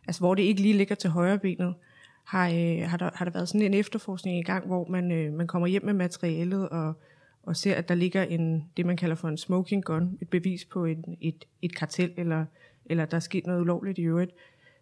altså 0.07 0.21
hvor 0.21 0.35
det 0.35 0.43
ikke 0.43 0.61
lige 0.61 0.77
ligger 0.77 0.95
til 0.95 1.09
højre 1.09 1.39
benet. 1.39 1.73
Har, 2.25 2.49
øh, 2.49 2.89
har, 2.89 2.97
der, 2.97 3.09
har 3.13 3.25
der 3.25 3.31
været 3.31 3.49
sådan 3.49 3.61
en 3.61 3.73
efterforskning 3.73 4.39
i 4.39 4.43
gang, 4.43 4.67
hvor 4.67 4.87
man, 4.89 5.11
øh, 5.11 5.33
man 5.33 5.47
kommer 5.47 5.67
hjem 5.67 5.85
med 5.85 5.93
materialet 5.93 6.69
og, 6.69 6.93
og 7.43 7.55
ser, 7.55 7.75
at 7.75 7.89
der 7.89 7.95
ligger 7.95 8.23
en, 8.23 8.63
det 8.77 8.85
man 8.85 8.97
kalder 8.97 9.15
for 9.15 9.27
en 9.27 9.37
smoking 9.37 9.83
gun, 9.83 10.17
et 10.21 10.29
bevis 10.29 10.65
på 10.65 10.85
en, 10.85 11.17
et, 11.21 11.45
et 11.61 11.75
kartel, 11.75 12.11
eller, 12.17 12.45
eller 12.85 13.05
der 13.05 13.15
er 13.15 13.21
sket 13.21 13.45
noget 13.45 13.61
ulovligt 13.61 13.97
i 13.97 14.01
øvrigt, 14.01 14.31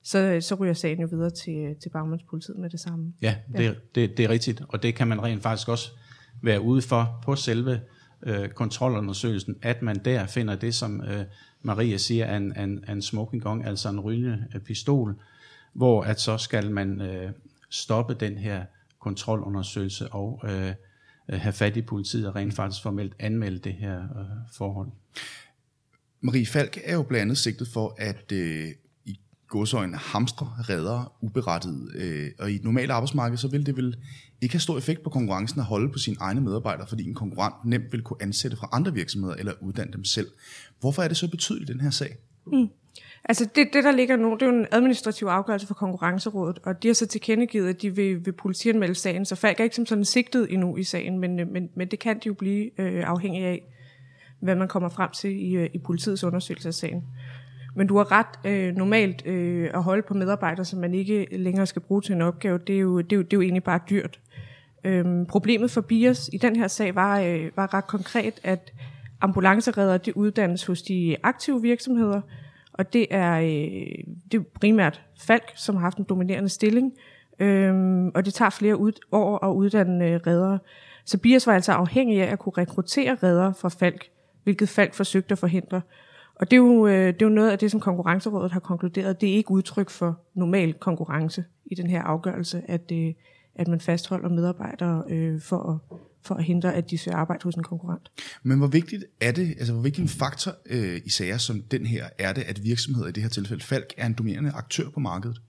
så, 0.04 0.38
så 0.42 0.56
ryger 0.56 0.74
sagen 0.74 1.00
jo 1.00 1.08
videre 1.12 1.30
til, 1.30 1.76
til 1.82 1.90
bagmandspolitiet 1.90 2.58
med 2.58 2.70
det 2.70 2.80
samme. 2.80 3.14
Ja, 3.22 3.36
det, 3.58 3.64
ja. 3.64 3.74
Det, 3.96 4.18
det 4.18 4.26
er 4.26 4.30
rigtigt, 4.30 4.62
og 4.70 4.84
det 4.84 4.96
kan 4.96 5.08
man 5.08 5.24
rent 5.24 5.44
faktisk 5.44 5.70
også 5.70 5.92
være 6.42 6.62
ude 6.62 6.82
for 6.82 7.20
på 7.24 7.36
selve 7.36 7.82
øh, 8.24 8.50
kontrolundersøgelsen, 8.50 9.56
at 9.62 9.82
man 9.82 9.96
der 9.96 10.26
finder 10.26 10.56
det, 10.56 10.76
som 10.76 11.02
øh, 11.02 11.26
Maria 11.62 11.98
siger, 11.98 12.26
er 12.26 12.38
en, 12.38 12.60
en, 12.60 12.86
en 12.90 13.02
smoking 13.02 13.44
gun, 13.44 13.66
altså 13.66 13.90
en 13.90 14.00
rygende 14.00 14.46
øh, 14.56 14.62
pistol, 14.62 15.16
hvor 15.74 16.04
at 16.04 16.22
så 16.22 16.38
skal 16.38 16.72
man 16.72 17.02
øh, 17.02 17.32
stoppe 17.70 18.14
den 18.14 18.38
her 18.38 18.66
kontrolundersøgelse 19.00 20.08
og 20.08 20.42
øh, 20.44 20.74
øh, 21.30 21.40
have 21.40 21.54
fat 21.54 21.78
i 21.78 21.82
politiet 21.82 22.28
og 22.28 22.36
rent 22.36 22.54
faktisk 22.54 22.84
formelt 22.84 23.14
anmelde 23.20 23.58
det 23.58 23.74
her 23.74 24.02
øh, 24.02 24.26
forhold. 24.54 24.88
Marie 26.22 26.46
Falk 26.46 26.78
er 26.84 26.94
jo 26.94 27.04
blandt 27.04 27.22
andet 27.22 27.38
sigtet 27.38 27.68
for 27.68 27.96
at 27.98 28.32
øh, 28.32 28.72
i 29.48 29.50
godsøjne 29.50 29.98
hamstre 29.98 30.50
redder 30.60 31.14
uberettiget. 31.22 31.92
Øh, 31.96 32.32
og 32.40 32.52
i 32.52 32.56
et 32.56 32.64
normalt 32.64 32.92
arbejdsmarked, 32.92 33.38
så 33.38 33.48
vil 33.48 33.66
det 33.66 33.78
vel 33.78 33.96
ikke 34.42 34.54
have 34.54 34.60
stor 34.60 34.78
effekt 34.78 35.04
på 35.04 35.10
konkurrencen 35.10 35.60
at 35.60 35.66
holde 35.66 35.92
på 35.92 36.00
sine 36.00 36.18
egne 36.20 36.42
medarbejdere, 36.42 36.88
fordi 36.88 37.08
en 37.08 37.16
konkurrent 37.16 37.56
nemt 37.66 37.92
vil 37.92 38.02
kunne 38.02 38.22
ansætte 38.22 38.58
fra 38.58 38.70
andre 38.72 38.94
virksomheder 38.94 39.36
eller 39.36 39.54
uddanne 39.62 39.94
dem 39.94 40.04
selv. 40.04 40.28
Hvorfor 40.80 41.04
er 41.04 41.08
det 41.08 41.18
så 41.18 41.28
betydeligt, 41.28 41.68
den 41.68 41.82
her 41.82 41.90
sag? 41.90 42.18
Mm. 42.48 42.70
Altså 43.24 43.50
det, 43.56 43.68
det, 43.74 43.84
der 43.84 43.92
ligger 43.92 44.16
nu, 44.16 44.34
det 44.34 44.42
er 44.42 44.46
jo 44.46 44.52
en 44.52 44.66
administrativ 44.72 45.28
afgørelse 45.28 45.68
for 45.68 45.74
konkurrencerådet, 45.74 46.60
og 46.64 46.84
de 46.84 46.88
har 46.88 46.94
så 46.94 47.06
tilkendegivet, 47.06 47.70
at 47.70 47.82
de 47.82 47.96
vil, 47.96 48.26
vil 48.26 48.32
politianmelde 48.32 48.96
sagen, 48.96 49.26
så 49.26 49.36
Falk 49.36 49.60
er 49.60 49.64
ikke 49.64 49.76
som 49.76 49.86
sådan 49.86 50.06
sigtet 50.06 50.54
endnu 50.54 50.78
i 50.78 50.84
sagen, 50.84 51.20
men, 51.20 51.40
øh, 51.40 51.48
men, 51.48 51.70
men 51.76 51.88
det 51.88 52.00
kan 52.00 52.16
de 52.16 52.28
jo 52.28 52.34
blive 52.34 52.82
øh, 52.82 53.04
afhængig 53.08 53.44
af, 53.44 53.64
hvad 54.40 54.56
man 54.56 54.68
kommer 54.68 54.90
frem 54.90 55.10
til 55.12 55.46
i, 55.46 55.56
øh, 55.56 55.70
i 55.74 55.78
politiets 55.78 56.24
undersøgelse 56.24 56.68
af 56.68 56.74
sagen. 56.74 57.04
Men 57.78 57.88
du 57.88 57.98
har 57.98 58.12
ret 58.12 58.52
øh, 58.52 58.76
normalt 58.76 59.26
øh, 59.26 59.70
at 59.74 59.84
holde 59.84 60.02
på 60.02 60.14
medarbejdere, 60.14 60.66
som 60.66 60.80
man 60.80 60.94
ikke 60.94 61.28
længere 61.32 61.66
skal 61.66 61.82
bruge 61.82 62.02
til 62.02 62.16
en 62.16 62.22
opgave. 62.22 62.58
Det 62.58 62.76
er 62.76 62.80
jo, 62.80 63.02
det 63.02 63.12
er 63.12 63.16
jo, 63.16 63.22
det 63.22 63.34
er 63.34 63.38
jo 63.38 63.42
egentlig 63.42 63.64
bare 63.64 63.80
dyrt. 63.90 64.20
Øhm, 64.84 65.26
problemet 65.26 65.72
for 65.72 65.82
Bias 65.82 66.30
i 66.34 66.38
den 66.38 66.56
her 66.56 66.68
sag 66.68 66.96
var, 66.96 67.20
øh, 67.20 67.52
var 67.56 67.74
ret 67.74 67.88
konkret, 67.88 68.40
at 68.44 68.74
ambulanceredder 69.22 69.98
de 69.98 70.18
uddannes 70.18 70.66
hos 70.66 70.82
de 70.82 71.16
aktive 71.24 71.62
virksomheder, 71.62 72.22
og 72.74 72.94
det 72.94 73.08
er, 73.10 73.40
øh, 73.40 74.04
det 74.32 74.40
er 74.40 74.44
primært 74.62 75.02
Falk, 75.20 75.52
som 75.56 75.76
har 75.76 75.82
haft 75.82 75.98
en 75.98 76.06
dominerende 76.10 76.50
stilling, 76.50 76.94
øhm, 77.40 78.08
og 78.08 78.26
det 78.26 78.34
tager 78.34 78.50
flere 78.50 78.78
ud, 78.78 78.92
år 79.12 79.46
at 79.46 79.54
uddanne 79.54 80.06
øh, 80.06 80.20
redder. 80.28 80.58
Så 81.06 81.18
Bias 81.18 81.48
var 81.48 81.54
altså 81.54 81.72
afhængig 81.72 82.22
af 82.22 82.32
at 82.32 82.40
kunne 82.40 82.54
rekruttere 82.58 83.18
redder 83.24 83.54
fra 83.54 83.70
Falk, 83.70 84.10
hvilket 84.44 84.70
Falk 84.70 84.94
forsøgte 84.94 85.32
at 85.32 85.40
forhindre. 85.40 85.82
Og 86.40 86.52
det 86.52 86.58
er, 86.58 86.62
jo, 86.62 86.88
øh, 86.88 87.08
det 87.08 87.22
er 87.22 87.26
jo 87.26 87.30
noget 87.30 87.52
af 87.52 87.60
det, 87.60 87.72
som 87.72 87.80
Konkurrencerådet 87.80 88.52
har 88.52 88.60
konkluderet. 88.60 89.22
Det 89.22 89.30
er 89.30 89.34
ikke 89.34 89.52
udtryk 89.52 89.90
for 89.90 90.20
normal 90.34 90.74
konkurrence 90.74 91.44
i 91.66 91.76
den 91.76 91.90
her 91.90 92.02
afgørelse, 92.02 92.62
at, 92.68 92.92
øh, 92.92 93.14
at 93.56 93.68
man 93.68 93.80
fastholder 93.80 94.30
medarbejdere 94.30 95.04
øh, 95.10 95.42
for, 95.42 95.74
at, 95.74 95.98
for 96.22 96.36
at 96.36 96.44
hindre, 96.44 96.74
at 96.74 96.90
de 96.90 96.98
søger 96.98 97.18
arbejde 97.18 97.44
hos 97.44 97.56
en 97.56 97.64
konkurrent. 97.64 98.12
Men 98.44 98.58
hvor 98.58 98.68
vigtigt 98.68 99.06
er 99.22 99.32
det, 99.32 99.50
altså 99.50 99.74
hvor 99.74 99.82
vigtig 99.82 100.02
en 100.02 100.08
faktor 100.08 100.52
øh, 100.66 101.02
i 101.06 101.10
sager 101.10 101.38
som 101.38 101.62
den 101.62 101.86
her, 101.86 102.06
er 102.20 102.34
det, 102.34 102.42
at 102.42 102.64
virksomheder 102.64 103.08
i 103.08 103.12
det 103.12 103.24
her 103.24 103.30
tilfælde, 103.30 103.64
Falk, 103.64 103.94
er 103.98 104.06
en 104.06 104.14
dominerende 104.14 104.52
aktør 104.52 104.90
på 104.90 105.00
markedet? 105.00 105.42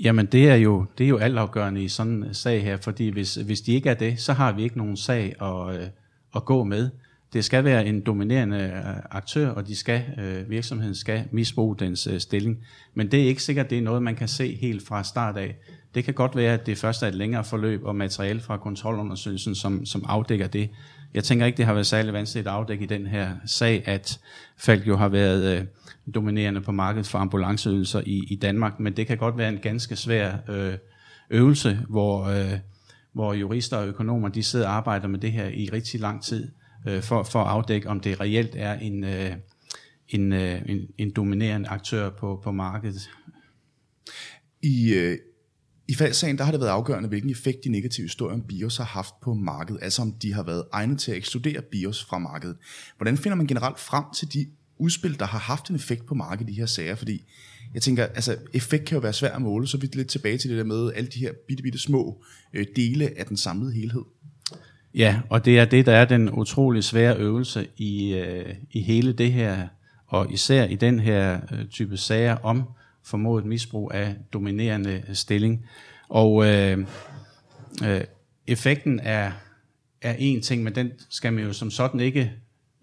Jamen 0.00 0.26
det 0.26 0.50
er 0.50 0.54
jo, 0.54 0.86
det 0.98 1.04
er 1.04 1.08
jo 1.08 1.16
altafgørende 1.16 1.84
i 1.84 1.88
sådan 1.88 2.22
en 2.22 2.34
sag 2.34 2.62
her, 2.62 2.76
fordi 2.76 3.08
hvis, 3.08 3.34
hvis 3.34 3.60
de 3.60 3.72
ikke 3.72 3.90
er 3.90 3.94
det, 3.94 4.20
så 4.20 4.32
har 4.32 4.52
vi 4.52 4.62
ikke 4.62 4.78
nogen 4.78 4.96
sag 4.96 5.42
at, 5.42 5.80
øh, 5.80 5.88
at 6.36 6.44
gå 6.44 6.64
med. 6.64 6.90
Det 7.36 7.44
skal 7.44 7.64
være 7.64 7.86
en 7.86 8.00
dominerende 8.00 8.58
øh, 8.58 8.96
aktør, 9.10 9.48
og 9.48 9.66
de 9.66 9.76
skal, 9.76 10.02
øh, 10.18 10.50
virksomheden 10.50 10.94
skal 10.94 11.24
misbruge 11.30 11.76
dens 11.78 12.06
øh, 12.06 12.20
stilling. 12.20 12.58
Men 12.94 13.10
det 13.10 13.22
er 13.22 13.26
ikke 13.26 13.42
sikkert, 13.42 13.70
det 13.70 13.78
er 13.78 13.82
noget, 13.82 14.02
man 14.02 14.14
kan 14.14 14.28
se 14.28 14.54
helt 14.60 14.86
fra 14.86 15.04
start 15.04 15.36
af. 15.36 15.56
Det 15.94 16.04
kan 16.04 16.14
godt 16.14 16.36
være, 16.36 16.54
at 16.54 16.66
det 16.66 16.78
først 16.78 17.02
er 17.02 17.06
et 17.06 17.14
længere 17.14 17.44
forløb 17.44 17.84
og 17.84 17.96
materiale 17.96 18.40
fra 18.40 18.56
kontrolundersøgelsen, 18.56 19.54
som, 19.54 19.86
som 19.86 20.04
afdækker 20.08 20.46
det. 20.46 20.70
Jeg 21.14 21.24
tænker 21.24 21.46
ikke, 21.46 21.56
det 21.56 21.66
har 21.66 21.72
været 21.72 21.86
særlig 21.86 22.12
vanskeligt 22.12 22.46
at 22.46 22.52
afdække 22.52 22.84
i 22.84 22.86
den 22.86 23.06
her 23.06 23.30
sag, 23.46 23.82
at 23.88 24.20
Falk 24.56 24.86
jo 24.86 24.96
har 24.96 25.08
været 25.08 25.58
øh, 25.58 25.64
dominerende 26.14 26.60
på 26.60 26.72
markedet 26.72 27.06
for 27.06 27.18
ambulanceydelser 27.18 28.00
i, 28.06 28.24
i 28.30 28.36
Danmark, 28.36 28.80
men 28.80 28.96
det 28.96 29.06
kan 29.06 29.18
godt 29.18 29.38
være 29.38 29.48
en 29.48 29.58
ganske 29.58 29.96
svær 29.96 30.36
øh, 30.48 30.74
øvelse, 31.30 31.78
hvor, 31.88 32.24
øh, 32.24 32.58
hvor 33.12 33.34
jurister 33.34 33.76
og 33.76 33.86
økonomer 33.86 34.28
de 34.28 34.42
sidder 34.42 34.68
og 34.68 34.74
arbejder 34.74 35.08
med 35.08 35.18
det 35.18 35.32
her 35.32 35.48
i 35.48 35.68
rigtig 35.72 36.00
lang 36.00 36.22
tid 36.22 36.48
øh, 36.86 37.02
for, 37.02 37.22
for 37.22 37.40
at 37.40 37.50
afdække, 37.50 37.88
om 37.88 38.00
det 38.00 38.20
reelt 38.20 38.52
er 38.54 38.72
en, 38.72 39.04
øh, 39.04 39.32
en, 40.08 40.32
øh, 40.32 40.62
en, 40.66 40.80
en 40.98 41.10
dominerende 41.10 41.68
aktør 41.68 42.10
på, 42.10 42.40
på 42.44 42.52
markedet. 42.52 43.10
I, 44.62 44.94
øh, 44.94 45.18
i 45.88 45.94
faldsagen 45.94 46.38
der 46.38 46.44
har 46.44 46.50
det 46.52 46.60
været 46.60 46.70
afgørende, 46.70 47.08
hvilken 47.08 47.30
effekt 47.30 47.64
de 47.64 47.68
negative 47.68 48.04
historier 48.04 48.34
om 48.34 48.42
BIOS 48.42 48.76
har 48.76 48.84
haft 48.84 49.14
på 49.22 49.34
markedet, 49.34 49.78
altså 49.82 50.02
om 50.02 50.12
de 50.12 50.32
har 50.32 50.42
været 50.42 50.64
egnet 50.72 51.00
til 51.00 51.10
at 51.10 51.16
ekskludere 51.16 51.62
BIOS 51.62 52.04
fra 52.04 52.18
markedet. 52.18 52.56
Hvordan 52.96 53.18
finder 53.18 53.36
man 53.36 53.46
generelt 53.46 53.78
frem 53.78 54.04
til 54.14 54.32
de 54.32 54.46
udspil, 54.78 55.18
der 55.18 55.26
har 55.26 55.38
haft 55.38 55.68
en 55.68 55.76
effekt 55.76 56.06
på 56.06 56.14
markedet 56.14 56.50
i 56.50 56.52
de 56.52 56.58
her 56.58 56.66
sager? 56.66 56.94
Fordi 56.94 57.22
jeg 57.74 57.82
tænker, 57.82 58.04
altså 58.04 58.36
effekt 58.52 58.84
kan 58.84 58.96
jo 58.96 59.00
være 59.00 59.12
svært 59.12 59.32
at 59.32 59.42
måle, 59.42 59.66
så 59.66 59.78
vi 59.78 59.86
er 59.86 59.96
lidt 59.96 60.08
tilbage 60.08 60.38
til 60.38 60.50
det 60.50 60.58
der 60.58 60.64
med 60.64 60.92
alle 60.94 61.10
de 61.10 61.18
her 61.18 61.32
bitte, 61.48 61.62
bitte 61.62 61.78
små 61.78 62.24
øh, 62.52 62.66
dele 62.76 63.18
af 63.18 63.26
den 63.26 63.36
samlede 63.36 63.72
helhed. 63.72 64.02
Ja, 64.94 65.20
og 65.30 65.44
det 65.44 65.58
er 65.58 65.64
det, 65.64 65.86
der 65.86 65.92
er 65.92 66.04
den 66.04 66.30
utrolig 66.30 66.84
svære 66.84 67.16
øvelse 67.16 67.66
i, 67.76 68.14
øh, 68.14 68.54
i 68.70 68.82
hele 68.82 69.12
det 69.12 69.32
her, 69.32 69.68
og 70.06 70.32
især 70.32 70.64
i 70.64 70.74
den 70.74 71.00
her 71.00 71.40
øh, 71.52 71.66
type 71.66 71.96
sager 71.96 72.36
om 72.42 72.64
formodet 73.04 73.46
misbrug 73.46 73.90
af 73.94 74.14
dominerende 74.32 75.02
stilling. 75.12 75.66
Og 76.08 76.46
øh, 76.46 76.78
øh, 77.84 78.00
effekten 78.46 79.00
er, 79.02 79.32
er 80.02 80.14
en 80.18 80.42
ting, 80.42 80.62
men 80.62 80.74
den 80.74 80.90
skal 81.10 81.32
man 81.32 81.44
jo 81.44 81.52
som 81.52 81.70
sådan 81.70 82.00
ikke 82.00 82.32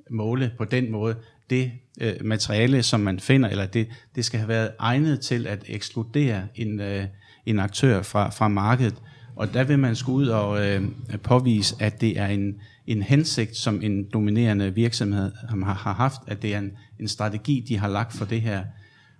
måle 0.10 0.52
på 0.58 0.66
den 0.66 0.92
måde. 0.92 1.16
Det 1.50 1.72
øh, 2.02 2.14
materiale, 2.22 2.84
som 2.84 3.00
man 3.00 3.20
finder, 3.20 3.50
eller 3.50 3.66
det, 3.66 3.88
det 4.16 4.26
skal 4.26 4.40
have 4.40 4.48
været 4.48 4.72
egnet 4.80 5.20
til 5.20 5.48
at 5.48 5.64
ekskludere 5.66 6.48
en, 6.56 6.80
øh, 6.80 7.06
en 7.46 7.60
aktør 7.60 8.02
fra, 8.02 8.30
fra 8.30 8.48
markedet. 8.48 8.96
Og 9.36 9.54
der 9.54 9.64
vil 9.64 9.80
man 9.80 9.96
skulle 9.96 10.18
ud 10.18 10.28
og 10.28 10.66
øh, 10.68 10.84
påvise, 11.24 11.76
at 11.80 12.02
det 12.02 12.20
er 12.20 12.28
en, 12.28 12.56
en 12.88 13.02
hensigt, 13.02 13.56
som 13.56 13.82
en 13.82 14.10
dominerende 14.14 14.76
virksomhed 14.76 15.32
har, 15.50 15.74
har 15.74 15.94
haft, 15.94 16.22
at 16.28 16.42
det 16.42 16.54
er 16.54 16.60
en, 16.60 16.72
en 17.00 17.08
strategi, 17.08 17.66
de 17.68 17.78
har 17.78 17.88
lagt 17.88 18.14
for 18.14 18.26
det 18.26 18.42
her. 18.42 18.64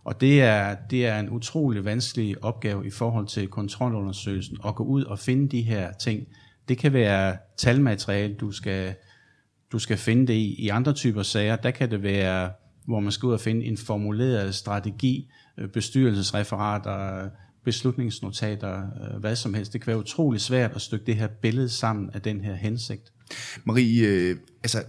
Og 0.06 0.22
det 0.22 0.42
er, 0.42 0.76
det 0.90 1.06
er 1.06 1.20
en 1.20 1.30
utrolig 1.30 1.86
vanskelig 1.86 2.44
opgave 2.44 2.88
i 2.88 2.90
forhold 2.90 3.28
til 3.28 3.48
kontrolundersøgelsen, 3.48 4.58
at 4.66 4.76
gå 4.76 4.84
ud 4.84 5.04
og 5.04 5.20
finde 5.20 5.50
de 5.50 5.62
her 5.62 5.94
ting. 5.94 6.28
Det 6.68 6.78
kan 6.78 6.94
være 6.94 7.38
talmateriale, 7.58 8.34
du 8.34 8.52
skal, 8.52 8.96
du 9.72 9.80
skal 9.80 9.98
finde 9.98 10.28
det 10.28 10.34
i. 10.34 10.56
I 10.60 10.70
andre 10.70 10.94
typer 10.94 11.24
sager, 11.24 11.56
der 11.56 11.72
kan 11.72 11.92
det 11.92 12.04
være, 12.04 12.52
hvor 12.86 13.00
man 13.00 13.12
skal 13.12 13.28
ud 13.28 13.34
og 13.34 13.40
finde 13.40 13.66
en 13.66 13.78
formuleret 13.78 14.56
strategi, 14.56 15.30
øh, 15.58 15.70
bestyrelsesreferater, 15.70 17.30
beslutningsnotater, 17.64 18.82
øh, 18.82 19.20
hvad 19.20 19.36
som 19.36 19.54
helst. 19.54 19.74
Det 19.74 19.82
kan 19.82 19.88
være 19.88 20.00
utrolig 20.00 20.42
svært 20.42 20.72
at 20.76 20.82
stykke 20.82 21.06
det 21.06 21.16
her 21.16 21.28
billede 21.28 21.70
sammen 21.70 22.10
af 22.14 22.22
den 22.22 22.42
her 22.42 22.56
hensigt. 22.56 23.14
Marie, 23.64 24.08
øh, 24.08 24.38
altså 24.64 24.84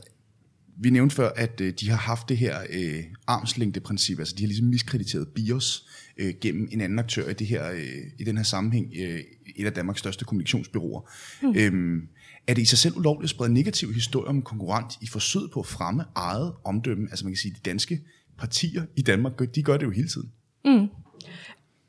vi 0.77 0.91
nævnte 0.91 1.15
før, 1.15 1.31
at 1.37 1.61
øh, 1.61 1.73
de 1.81 1.91
har 1.91 1.97
haft 1.97 2.29
det 2.29 2.37
her 2.37 2.61
øh, 2.71 3.03
armslængdeprincip, 3.27 4.19
altså 4.19 4.35
de 4.35 4.43
har 4.43 4.47
ligesom 4.47 4.67
miskrediteret 4.67 5.29
BIOS 5.29 5.87
øh, 6.17 6.35
gennem 6.41 6.69
en 6.73 6.81
anden 6.81 6.99
aktør 6.99 7.29
i, 7.29 7.33
det 7.33 7.47
her, 7.47 7.71
øh, 7.71 8.03
i 8.19 8.25
den 8.25 8.37
her 8.37 8.45
sammenhæng, 8.45 8.93
øh, 9.01 9.21
et 9.57 9.67
af 9.67 9.73
Danmarks 9.73 9.99
største 9.99 10.25
kommunikationsbyråer. 10.25 11.11
Mm. 11.43 11.55
Øhm, 11.57 12.09
er 12.47 12.55
det 12.55 12.63
i 12.63 12.65
sig 12.65 12.79
selv 12.79 12.97
ulovligt 12.97 13.25
at 13.25 13.31
sprede 13.31 13.53
negative 13.53 13.95
historier 13.95 14.29
om 14.29 14.43
konkurrent 14.43 14.99
i 15.01 15.07
forsøget 15.07 15.51
på 15.51 15.61
at 15.61 15.67
fremme 15.67 16.05
eget 16.15 16.53
omdømme? 16.65 17.07
Altså 17.11 17.25
man 17.25 17.33
kan 17.33 17.39
sige, 17.39 17.55
de 17.55 17.71
danske 17.71 18.01
partier 18.39 18.83
i 18.97 19.03
Danmark, 19.03 19.55
de 19.55 19.63
gør 19.63 19.77
det 19.77 19.87
jo 19.87 19.91
hele 19.91 20.09
tiden. 20.09 20.31
Mm. 20.65 20.89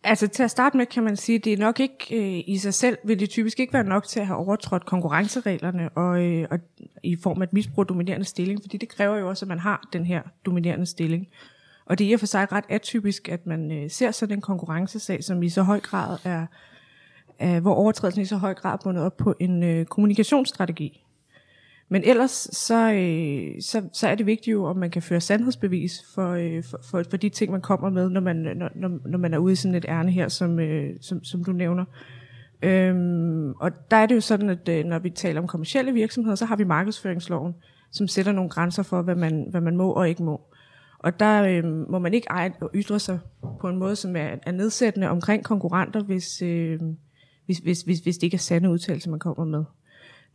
Altså 0.08 0.28
til 0.28 0.44
at 0.44 0.52
starte 0.52 0.78
med 0.78 0.86
kan 0.86 1.04
man 1.04 1.18
sige, 1.18 1.36
at 1.36 1.46
det 1.46 1.54
er 1.54 1.58
nok 1.58 1.80
ikke 1.80 2.06
øh, 2.12 2.44
i 2.48 2.58
sig 2.58 2.74
selv, 2.74 2.98
vil 3.04 3.20
det 3.20 3.30
typisk 3.30 3.60
ikke 3.60 3.74
være 3.74 3.84
nok 3.84 4.04
til 4.08 4.20
at 4.20 4.28
have 4.28 4.38
overtrådt 4.38 4.86
konkurrencereglerne 4.86 5.90
og, 5.90 6.26
øh, 6.26 6.48
og 6.52 6.60
i 7.04 7.16
form 7.16 7.42
af 7.42 7.46
et 7.46 7.54
misbrug 7.54 7.82
af 7.82 7.88
dominerende 7.88 8.26
stilling, 8.26 8.62
fordi 8.62 8.78
det 8.78 8.90
kræver 8.90 9.18
jo 9.18 9.30
også, 9.30 9.46
at 9.46 9.50
man 9.50 9.60
har 9.60 9.90
den 9.94 10.06
her 10.06 10.22
dominerende 10.46 10.86
stilling. 10.86 11.28
Og 11.86 12.00
det 12.00 12.06
er 12.06 12.10
i 12.10 12.14
og 12.14 12.20
for 12.20 12.28
sig 12.28 12.52
ret 12.52 12.64
atypisk, 12.70 13.30
at 13.30 13.46
man 13.46 13.72
øh, 13.72 13.92
ser 13.92 14.12
sådan 14.12 14.38
en 14.38 14.42
konkurrencesag, 14.42 15.24
som 15.24 15.44
i 15.44 15.50
så 15.50 15.64
høj 15.64 15.80
grad 15.80 16.18
er, 16.24 16.46
øh, 17.42 17.62
hvor 17.62 17.74
overtrædelsen 17.74 18.22
i 18.22 18.26
så 18.26 18.38
høj 18.38 18.54
grad 18.54 18.74
er 18.74 18.78
bundet 18.84 19.04
op 19.04 19.18
på 19.18 19.34
en 19.40 19.64
øh, 19.64 19.86
kommunikationsstrategi. 19.86 21.05
Men 21.90 22.02
ellers 22.06 22.32
så, 22.52 22.92
øh, 22.92 23.62
så, 23.62 23.90
så 23.94 24.08
er 24.08 24.16
det 24.16 24.26
vigtigt 24.26 24.54
jo, 24.54 24.66
om 24.66 24.78
man 24.78 24.92
kan 24.92 25.02
føre 25.02 25.22
sandhedsbevis 25.22 26.04
for, 26.16 26.30
øh, 26.30 26.64
for, 26.64 26.80
for, 26.84 27.04
for 27.10 27.18
de 27.18 27.30
ting, 27.30 27.52
man 27.52 27.62
kommer 27.62 27.90
med, 27.90 28.10
når 28.10 28.22
man, 28.22 28.36
når, 28.36 28.70
når, 28.76 29.00
når 29.06 29.18
man 29.18 29.34
er 29.34 29.38
ude 29.38 29.54
i 29.54 29.56
sådan 29.56 29.76
et 29.76 29.86
ærne 29.88 30.12
her, 30.12 30.28
som, 30.28 30.60
øh, 30.60 30.96
som, 31.02 31.24
som 31.24 31.44
du 31.44 31.52
nævner. 31.52 31.86
Øhm, 32.62 33.52
og 33.52 33.72
der 33.92 33.98
er 33.98 34.06
det 34.06 34.16
jo 34.16 34.22
sådan, 34.22 34.50
at 34.50 34.70
øh, 34.70 34.86
når 34.86 35.00
vi 35.00 35.10
taler 35.10 35.42
om 35.42 35.48
kommersielle 35.48 35.94
virksomheder, 35.94 36.36
så 36.36 36.46
har 36.46 36.56
vi 36.56 36.64
markedsføringsloven, 36.64 37.56
som 37.92 38.08
sætter 38.08 38.32
nogle 38.32 38.50
grænser 38.50 38.84
for, 38.84 39.02
hvad 39.02 39.16
man, 39.16 39.48
hvad 39.52 39.62
man 39.62 39.78
må 39.78 39.92
og 39.92 40.10
ikke 40.10 40.24
må. 40.24 40.42
Og 41.00 41.20
der 41.20 41.44
øh, 41.44 41.90
må 41.90 42.00
man 42.00 42.14
ikke 42.14 42.28
eje 42.30 42.54
og 42.62 42.72
ytre 42.76 43.00
sig 43.00 43.20
på 43.62 43.70
en 43.70 43.78
måde, 43.78 43.96
som 43.96 44.16
er, 44.16 44.36
er 44.44 44.52
nedsættende 44.52 45.10
omkring 45.10 45.44
konkurrenter, 45.44 46.04
hvis, 46.04 46.42
øh, 46.42 46.80
hvis, 47.46 47.58
hvis, 47.58 47.82
hvis, 47.82 48.00
hvis 48.00 48.18
det 48.18 48.24
ikke 48.24 48.36
er 48.36 48.40
sande 48.40 48.70
udtalelser, 48.70 49.10
man 49.10 49.20
kommer 49.20 49.46
med. 49.46 49.64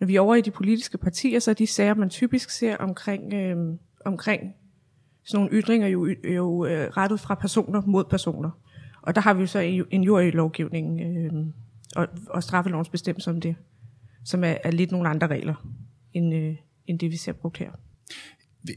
Når 0.00 0.06
vi 0.06 0.16
er 0.16 0.20
over 0.20 0.34
i 0.34 0.40
de 0.40 0.50
politiske 0.50 0.98
partier, 0.98 1.38
så 1.38 1.50
er 1.50 1.54
de 1.54 1.66
sager, 1.66 1.94
man 1.94 2.10
typisk 2.10 2.50
ser 2.50 2.76
omkring, 2.76 3.34
øh, 3.34 3.56
omkring 4.04 4.54
sådan 5.24 5.44
nogle 5.44 5.62
ytringer, 5.62 5.88
jo, 5.88 6.08
jo 6.34 6.66
øh, 6.66 6.88
rettet 6.88 7.20
fra 7.20 7.34
personer 7.34 7.82
mod 7.86 8.04
personer. 8.04 8.50
Og 9.02 9.14
der 9.14 9.20
har 9.20 9.34
vi 9.34 9.40
jo 9.40 9.46
så 9.46 9.84
en 9.90 10.02
jurylovgivning 10.02 11.00
øh, 11.00 11.32
og, 11.96 12.08
og 12.26 12.42
straffelovens 12.42 12.88
bestemmelse 12.88 13.30
om 13.30 13.40
det, 13.40 13.56
som 14.24 14.44
er, 14.44 14.56
er 14.64 14.70
lidt 14.70 14.92
nogle 14.92 15.08
andre 15.08 15.26
regler, 15.26 15.66
end, 16.12 16.34
øh, 16.34 16.56
end 16.86 16.98
det 16.98 17.10
vi 17.10 17.16
ser 17.16 17.32
brugt 17.32 17.58
her. 17.58 17.70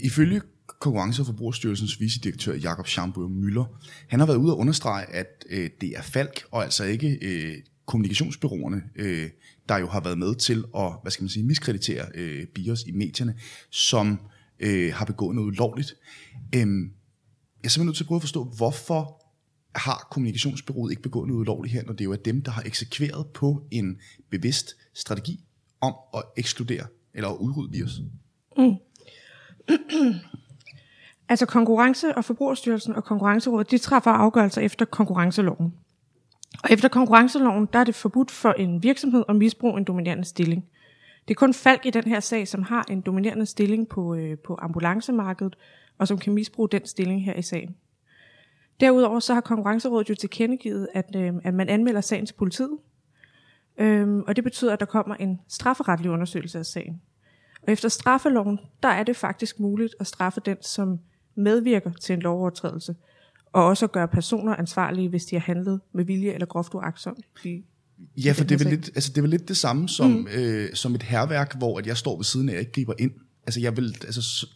Ifølge 0.01 0.41
Konkurrence- 0.79 1.21
og 1.21 1.25
Forbrugerstyrelsens 1.25 1.99
vicedirektør 1.99 2.53
Jakob 2.53 2.87
Schamburg 2.87 3.31
Møller, 3.31 3.65
han 4.07 4.19
har 4.19 4.27
været 4.27 4.37
ude 4.37 4.53
og 4.53 4.59
understrege, 4.59 5.05
at 5.05 5.45
øh, 5.49 5.69
det 5.81 5.97
er 5.97 6.01
Falk 6.01 6.43
og 6.51 6.63
altså 6.63 6.83
ikke 6.83 7.17
øh, 7.21 7.57
kommunikationsbyråerne, 7.93 8.81
øh, 8.95 9.29
der 9.69 9.77
jo 9.77 9.87
har 9.87 10.01
været 10.01 10.17
med 10.17 10.35
til 10.35 10.63
at 10.77 10.91
hvad 11.01 11.11
skal 11.11 11.23
man 11.23 11.29
sige, 11.29 11.45
miskreditere 11.45 12.05
øh, 12.15 12.45
BIOS 12.47 12.83
i 12.83 12.91
medierne, 12.91 13.35
som 13.69 14.19
øh, 14.59 14.93
har 14.93 15.05
begået 15.05 15.35
noget 15.35 15.47
ulovligt. 15.47 15.95
Øh, 16.55 16.59
jeg 16.59 16.65
er 17.63 17.69
simpelthen 17.69 17.85
nødt 17.85 17.97
til 17.97 18.03
at 18.03 18.07
prøve 18.07 18.17
at 18.17 18.21
forstå, 18.21 18.43
hvorfor 18.43 19.23
har 19.75 20.07
kommunikationsbyrået 20.11 20.91
ikke 20.91 21.01
begået 21.01 21.27
noget 21.27 21.41
ulovligt 21.41 21.73
her, 21.73 21.83
når 21.83 21.93
det 21.93 22.05
jo 22.05 22.11
er 22.11 22.15
dem, 22.15 22.41
der 22.41 22.51
har 22.51 22.63
eksekveret 22.65 23.27
på 23.27 23.67
en 23.71 23.97
bevidst 24.29 24.75
strategi 24.93 25.39
om 25.81 25.93
at 26.13 26.23
ekskludere 26.37 26.85
eller 27.13 27.29
at 27.29 27.37
udrydde 27.37 27.71
BIOS? 27.71 28.01
Mm. 28.57 28.75
altså 31.31 31.45
Konkurrence- 31.45 32.17
og 32.17 32.25
Forbrugerstyrelsen 32.25 32.95
og 32.95 33.03
Konkurrencerådet, 33.03 33.71
de 33.71 33.77
træffer 33.77 34.11
afgørelser 34.11 34.61
efter 34.61 34.85
konkurrenceloven. 34.85 35.73
Og 36.63 36.71
efter 36.71 36.87
konkurrenceloven, 36.87 37.67
der 37.73 37.79
er 37.79 37.83
det 37.83 37.95
forbudt 37.95 38.31
for 38.31 38.51
en 38.51 38.83
virksomhed 38.83 39.23
at 39.29 39.35
misbruge 39.35 39.77
en 39.77 39.83
dominerende 39.83 40.25
stilling. 40.25 40.65
Det 41.27 41.33
er 41.33 41.35
kun 41.35 41.53
Falk 41.53 41.85
i 41.85 41.89
den 41.89 42.03
her 42.03 42.19
sag, 42.19 42.47
som 42.47 42.63
har 42.63 42.85
en 42.89 43.01
dominerende 43.01 43.45
stilling 43.45 43.87
på, 43.89 44.15
øh, 44.15 44.37
på 44.37 44.57
ambulancemarkedet, 44.61 45.57
og 45.97 46.07
som 46.07 46.17
kan 46.17 46.33
misbruge 46.33 46.69
den 46.69 46.85
stilling 46.85 47.25
her 47.25 47.33
i 47.33 47.41
sagen. 47.41 47.75
Derudover 48.79 49.19
så 49.19 49.33
har 49.33 49.41
Konkurrencerådet 49.41 50.09
jo 50.09 50.15
tilkendegivet, 50.15 50.87
at, 50.93 51.15
øh, 51.15 51.33
at 51.43 51.53
man 51.53 51.69
anmelder 51.69 52.01
sagen 52.01 52.25
til 52.25 52.33
politiet, 52.33 52.77
øh, 53.77 54.17
og 54.17 54.35
det 54.35 54.43
betyder, 54.43 54.73
at 54.73 54.79
der 54.79 54.85
kommer 54.85 55.15
en 55.15 55.41
strafferetlig 55.47 56.11
undersøgelse 56.11 56.59
af 56.59 56.65
sagen. 56.65 57.01
Og 57.67 57.73
efter 57.73 57.89
straffeloven, 57.89 58.59
der 58.83 58.89
er 58.89 59.03
det 59.03 59.15
faktisk 59.15 59.59
muligt 59.59 59.95
at 59.99 60.07
straffe 60.07 60.41
den, 60.45 60.57
som 60.61 60.99
medvirker 61.35 61.91
til 61.91 62.13
en 62.13 62.19
lovovertrædelse, 62.19 62.95
og 63.53 63.65
også 63.65 63.85
at 63.85 63.91
gøre 63.91 64.07
personer 64.07 64.55
ansvarlige, 64.55 65.09
hvis 65.09 65.25
de 65.25 65.35
har 65.35 65.41
handlet 65.41 65.79
med 65.93 66.05
vilje 66.05 66.31
eller 66.31 66.45
groft 66.45 66.73
uagtsomt. 66.73 67.25
Ja, 68.17 68.31
for 68.31 68.43
det 68.43 68.61
er, 68.61 68.63
vel 68.63 68.67
lidt, 68.67 68.89
altså 68.95 69.09
det 69.09 69.17
er 69.17 69.21
vel 69.21 69.29
lidt 69.29 69.47
det 69.47 69.57
samme 69.57 69.89
som, 69.89 70.09
mm. 70.11 70.27
øh, 70.35 70.73
som 70.73 70.95
et 70.95 71.03
herværk, 71.03 71.57
hvor 71.57 71.79
at 71.79 71.87
jeg 71.87 71.97
står 71.97 72.17
ved 72.17 72.23
siden 72.23 72.49
af, 72.49 72.53
og 72.53 72.59
ikke 72.59 72.71
griber 72.71 72.93
ind. 72.99 73.11
Altså, 73.45 73.61
jeg 73.61 73.77
vil, 73.77 73.95
altså, 74.05 74.21
så, 74.21 74.47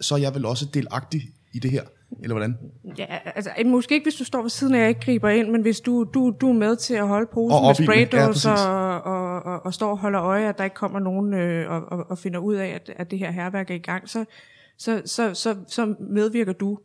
så 0.00 0.14
er 0.14 0.18
jeg 0.18 0.34
vel 0.34 0.44
også 0.44 0.66
delagtig 0.74 1.22
i 1.52 1.58
det 1.58 1.70
her, 1.70 1.82
eller 2.22 2.34
hvordan? 2.34 2.58
Ja, 2.98 3.18
altså 3.34 3.50
måske 3.66 3.94
ikke, 3.94 4.04
hvis 4.04 4.14
du 4.14 4.24
står 4.24 4.42
ved 4.42 4.50
siden 4.50 4.74
af, 4.74 4.82
og 4.82 4.88
ikke 4.88 5.00
griber 5.00 5.28
ind, 5.28 5.50
men 5.50 5.62
hvis 5.62 5.80
du, 5.80 6.04
du, 6.14 6.34
du 6.40 6.48
er 6.48 6.52
med 6.52 6.76
til 6.76 6.94
at 6.94 7.08
holde 7.08 7.30
posen 7.34 7.58
og 7.58 7.74
med 7.78 7.86
spraydås 7.86 8.44
ja, 8.44 8.52
og, 8.52 9.02
og, 9.02 9.42
og, 9.42 9.66
og 9.66 9.74
står 9.74 9.90
og 9.90 9.98
holder 9.98 10.22
øje, 10.22 10.48
at 10.48 10.58
der 10.58 10.64
ikke 10.64 10.76
kommer 10.76 10.98
nogen 10.98 11.34
øh, 11.34 11.70
og, 11.70 11.92
og, 11.92 12.10
og 12.10 12.18
finder 12.18 12.38
ud 12.38 12.54
af, 12.54 12.66
at, 12.66 12.90
at 12.96 13.10
det 13.10 13.18
her 13.18 13.30
herværk 13.30 13.70
er 13.70 13.74
i 13.74 13.78
gang, 13.78 14.08
så, 14.08 14.24
så, 14.78 15.02
så, 15.04 15.34
så, 15.34 15.56
så 15.68 15.94
medvirker 16.10 16.52
du 16.52 16.78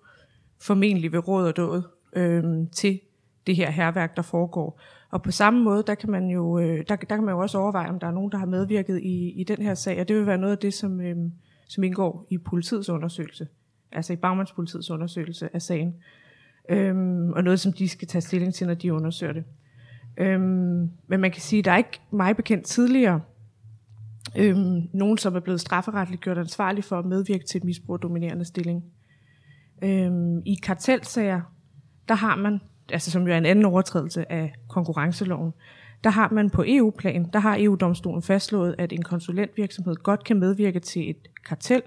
formentlig 0.60 1.12
ved 1.12 1.28
råd 1.28 1.48
og 1.48 1.58
død 1.58 1.84
øh, 2.14 2.68
til 2.72 3.00
det 3.48 3.56
her 3.56 3.72
herværk, 3.72 4.16
der 4.16 4.22
foregår. 4.22 4.80
Og 5.12 5.22
på 5.22 5.32
samme 5.32 5.64
måde, 5.64 5.84
der 5.88 5.96
kan 5.96 6.12
man 6.12 6.28
jo, 6.30 6.60
øh, 6.60 6.78
der, 6.90 6.96
der 6.96 7.16
kan 7.16 7.24
man 7.24 7.34
jo 7.34 7.40
også 7.40 7.58
overveje, 7.58 7.90
om 7.90 8.00
der 8.00 8.08
er 8.08 8.12
nogen, 8.12 8.32
der 8.32 8.38
har 8.38 8.46
medvirket 8.46 9.00
i, 9.00 9.30
i 9.30 9.44
den 9.44 9.58
her 9.58 9.74
sag, 9.74 10.02
og 10.02 10.08
det 10.08 10.16
vil 10.16 10.26
være 10.26 10.38
noget 10.38 10.52
af 10.52 10.58
det, 10.58 10.74
som, 10.74 11.02
øh, 11.02 11.16
som 11.68 11.84
indgår 11.84 12.28
i 12.30 12.38
politiets 12.38 12.90
undersøgelse, 12.90 13.48
altså 13.92 14.14
i 14.14 14.16
bagmandspolitiets 14.16 14.90
undersøgelse 14.90 15.50
af 15.54 15.62
sagen, 15.62 15.96
øhm, 16.70 17.34
og 17.34 17.44
noget, 17.44 17.60
som 17.60 17.74
de 17.74 17.90
skal 17.90 18.08
tage 18.08 18.22
stilling 18.22 18.54
til, 18.54 18.68
når 18.68 18.74
de 18.74 18.94
undersøger 18.94 19.34
det. 19.34 19.44
Øhm, 20.18 20.92
men 21.08 21.20
man 21.20 21.32
kan 21.32 21.42
sige, 21.42 21.60
at 21.60 21.66
der 21.66 21.72
er 21.72 21.78
ikke 21.78 22.02
mig 22.12 22.36
bekendt 22.36 22.66
tidligere 22.66 23.22
øhm, 24.38 24.90
nogen, 24.94 25.18
som 25.18 25.36
er 25.36 25.40
blevet 25.40 25.62
strafferetligt 25.62 26.22
gjort 26.22 26.38
ansvarlig 26.38 26.84
for 26.84 27.00
at 27.00 27.06
medvirke 27.06 27.46
til 27.46 27.58
et 27.58 27.64
misbrug 27.64 27.94
af 27.94 28.00
dominerende 28.00 28.46
stilling. 28.46 28.84
Øhm, 29.82 30.42
I 30.46 30.56
kartelsager, 30.64 31.42
der 32.08 32.16
har 32.16 32.36
man, 32.36 32.60
altså 32.90 33.12
som 33.12 33.28
jo 33.28 33.34
er 33.34 33.38
en 33.38 33.46
anden 33.46 33.66
overtrædelse 33.66 34.32
af 34.32 34.54
konkurrenceloven, 34.68 35.54
der 36.04 36.10
har 36.10 36.30
man 36.32 36.50
på 36.50 36.64
EU-plan, 36.68 37.30
der 37.34 37.40
har 37.40 37.58
EU-domstolen 37.60 38.22
fastslået, 38.22 38.76
at 38.78 38.94
en 38.94 39.02
konsulentvirksomhed 39.02 39.96
godt 39.96 40.24
kan 40.24 40.40
medvirke 40.40 40.80
til 40.80 41.10
et 41.10 41.28
kartel, 41.48 41.82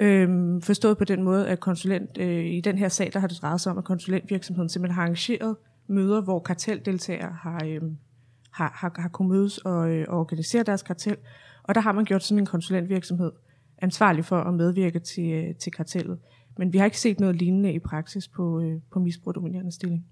øhm, 0.00 0.62
forstået 0.62 0.98
på 0.98 1.04
den 1.04 1.22
måde, 1.22 1.48
at 1.48 1.60
konsulent, 1.60 2.18
øh, 2.18 2.44
i 2.44 2.60
den 2.60 2.78
her 2.78 2.88
sag, 2.88 3.10
der 3.12 3.20
har 3.20 3.26
det 3.26 3.38
drejet 3.42 3.60
sig 3.60 3.72
om, 3.72 3.78
at 3.78 3.84
konsulentvirksomheden 3.84 4.68
simpelthen 4.68 4.94
har 4.94 5.02
arrangeret 5.02 5.56
møder, 5.86 6.20
hvor 6.20 6.38
karteldeltagere 6.38 7.32
har, 7.42 7.64
øh, 7.66 7.80
har, 8.50 8.72
har, 8.74 9.00
har 9.00 9.08
kunnet 9.08 9.30
mødes 9.30 9.58
og, 9.58 9.90
øh, 9.90 10.06
og 10.08 10.20
organisere 10.20 10.62
deres 10.62 10.82
kartel, 10.82 11.16
og 11.62 11.74
der 11.74 11.80
har 11.80 11.92
man 11.92 12.04
gjort 12.04 12.22
sådan 12.22 12.38
en 12.38 12.46
konsulentvirksomhed 12.46 13.32
ansvarlig 13.78 14.24
for 14.24 14.36
at 14.36 14.54
medvirke 14.54 14.98
til, 14.98 15.32
øh, 15.32 15.54
til 15.54 15.72
kartellet. 15.72 16.18
Men 16.58 16.72
vi 16.72 16.78
har 16.78 16.84
ikke 16.84 17.00
set 17.00 17.20
noget 17.20 17.36
lignende 17.36 17.72
i 17.72 17.78
praksis 17.78 18.28
på, 18.28 18.60
øh, 18.60 18.80
på 18.92 18.98
misbrugdominerende 18.98 19.72
stilling. 19.72 20.04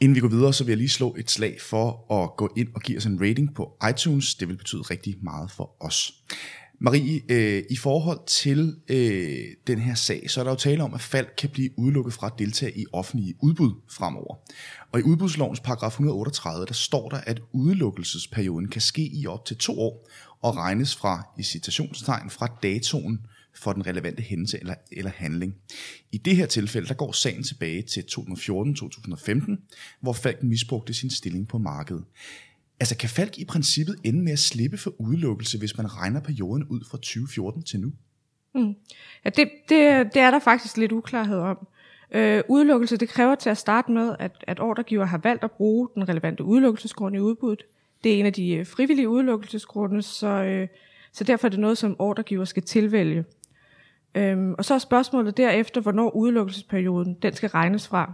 Inden 0.00 0.14
vi 0.14 0.20
går 0.20 0.28
videre, 0.28 0.52
så 0.52 0.64
vil 0.64 0.70
jeg 0.70 0.78
lige 0.78 0.88
slå 0.88 1.14
et 1.18 1.30
slag 1.30 1.56
for 1.60 2.12
at 2.22 2.36
gå 2.36 2.52
ind 2.56 2.68
og 2.74 2.80
give 2.80 2.98
os 2.98 3.06
en 3.06 3.20
rating 3.20 3.54
på 3.54 3.76
iTunes. 3.90 4.34
Det 4.34 4.48
vil 4.48 4.56
betyde 4.56 4.82
rigtig 4.82 5.16
meget 5.22 5.50
for 5.50 5.76
os. 5.80 6.12
Marie, 6.82 7.20
øh, 7.28 7.64
i 7.70 7.76
forhold 7.76 8.26
til 8.26 8.76
øh, 8.88 9.38
den 9.66 9.78
her 9.78 9.94
sag, 9.94 10.30
så 10.30 10.40
er 10.40 10.44
der 10.44 10.50
jo 10.50 10.56
tale 10.56 10.82
om, 10.82 10.94
at 10.94 11.00
Falk 11.00 11.34
kan 11.38 11.50
blive 11.50 11.70
udelukket 11.78 12.14
fra 12.14 12.26
at 12.26 12.32
deltage 12.38 12.78
i 12.78 12.84
offentlige 12.92 13.34
udbud 13.42 13.72
fremover. 13.90 14.34
Og 14.92 15.00
i 15.00 15.02
udbudslovens 15.02 15.60
paragraf 15.60 15.90
138, 15.90 16.66
der 16.66 16.72
står 16.72 17.08
der, 17.08 17.16
at 17.16 17.42
udelukkelsesperioden 17.52 18.68
kan 18.68 18.80
ske 18.80 19.10
i 19.12 19.26
op 19.26 19.44
til 19.44 19.56
to 19.56 19.80
år 19.80 20.08
og 20.42 20.56
regnes 20.56 20.96
fra, 20.96 21.28
i 21.38 21.42
citationstegn, 21.42 22.30
fra 22.30 22.46
datoen 22.62 23.20
for 23.60 23.72
den 23.72 23.86
relevante 23.86 24.22
hændelse 24.22 24.58
eller, 24.60 24.74
eller 24.92 25.10
handling. 25.10 25.54
I 26.12 26.18
det 26.18 26.36
her 26.36 26.46
tilfælde, 26.46 26.88
der 26.88 26.94
går 26.94 27.12
sagen 27.12 27.42
tilbage 27.42 27.82
til 27.82 28.00
2014-2015, 28.00 29.56
hvor 30.00 30.12
Falk 30.12 30.42
misbrugte 30.42 30.94
sin 30.94 31.10
stilling 31.10 31.48
på 31.48 31.58
markedet. 31.58 32.04
Altså 32.80 32.96
kan 32.96 33.08
Falk 33.08 33.38
i 33.38 33.44
princippet 33.44 33.96
ende 34.04 34.22
med 34.22 34.32
at 34.32 34.38
slippe 34.38 34.78
for 34.78 34.94
udelukkelse, 34.98 35.58
hvis 35.58 35.76
man 35.76 35.96
regner 35.96 36.20
perioden 36.20 36.64
ud 36.64 36.80
fra 36.90 36.98
2014 36.98 37.62
til 37.62 37.80
nu? 37.80 37.92
Mm. 38.54 38.74
Ja, 39.24 39.30
det, 39.30 39.50
det, 39.68 40.14
det 40.14 40.22
er 40.22 40.30
der 40.30 40.38
faktisk 40.38 40.76
lidt 40.76 40.92
uklarhed 40.92 41.38
om. 41.38 41.66
Øh, 42.12 42.42
udelukkelse, 42.48 42.96
det 42.96 43.08
kræver 43.08 43.34
til 43.34 43.50
at 43.50 43.58
starte 43.58 43.92
med, 43.92 44.16
at, 44.18 44.44
at 44.46 44.60
ordregiver 44.60 45.04
har 45.04 45.18
valgt 45.18 45.44
at 45.44 45.50
bruge 45.50 45.88
den 45.94 46.08
relevante 46.08 46.44
udelukkelsesgrund 46.44 47.16
i 47.16 47.18
udbuddet. 47.18 47.64
Det 48.04 48.14
er 48.14 48.20
en 48.20 48.26
af 48.26 48.32
de 48.32 48.54
øh, 48.54 48.66
frivillige 48.66 49.08
udelukkelsesgrunde, 49.08 50.02
så, 50.02 50.26
øh, 50.26 50.68
så 51.12 51.24
derfor 51.24 51.48
er 51.48 51.50
det 51.50 51.60
noget, 51.60 51.78
som 51.78 51.96
ordregiver 51.98 52.44
skal 52.44 52.62
tilvælge. 52.62 53.24
Øhm, 54.14 54.54
og 54.58 54.64
så 54.64 54.74
er 54.74 54.78
spørgsmålet 54.78 55.36
derefter, 55.36 55.80
hvornår 55.80 56.10
udelukkelsesperioden 56.10 57.14
den 57.22 57.32
skal 57.32 57.48
regnes 57.48 57.88
fra. 57.88 58.12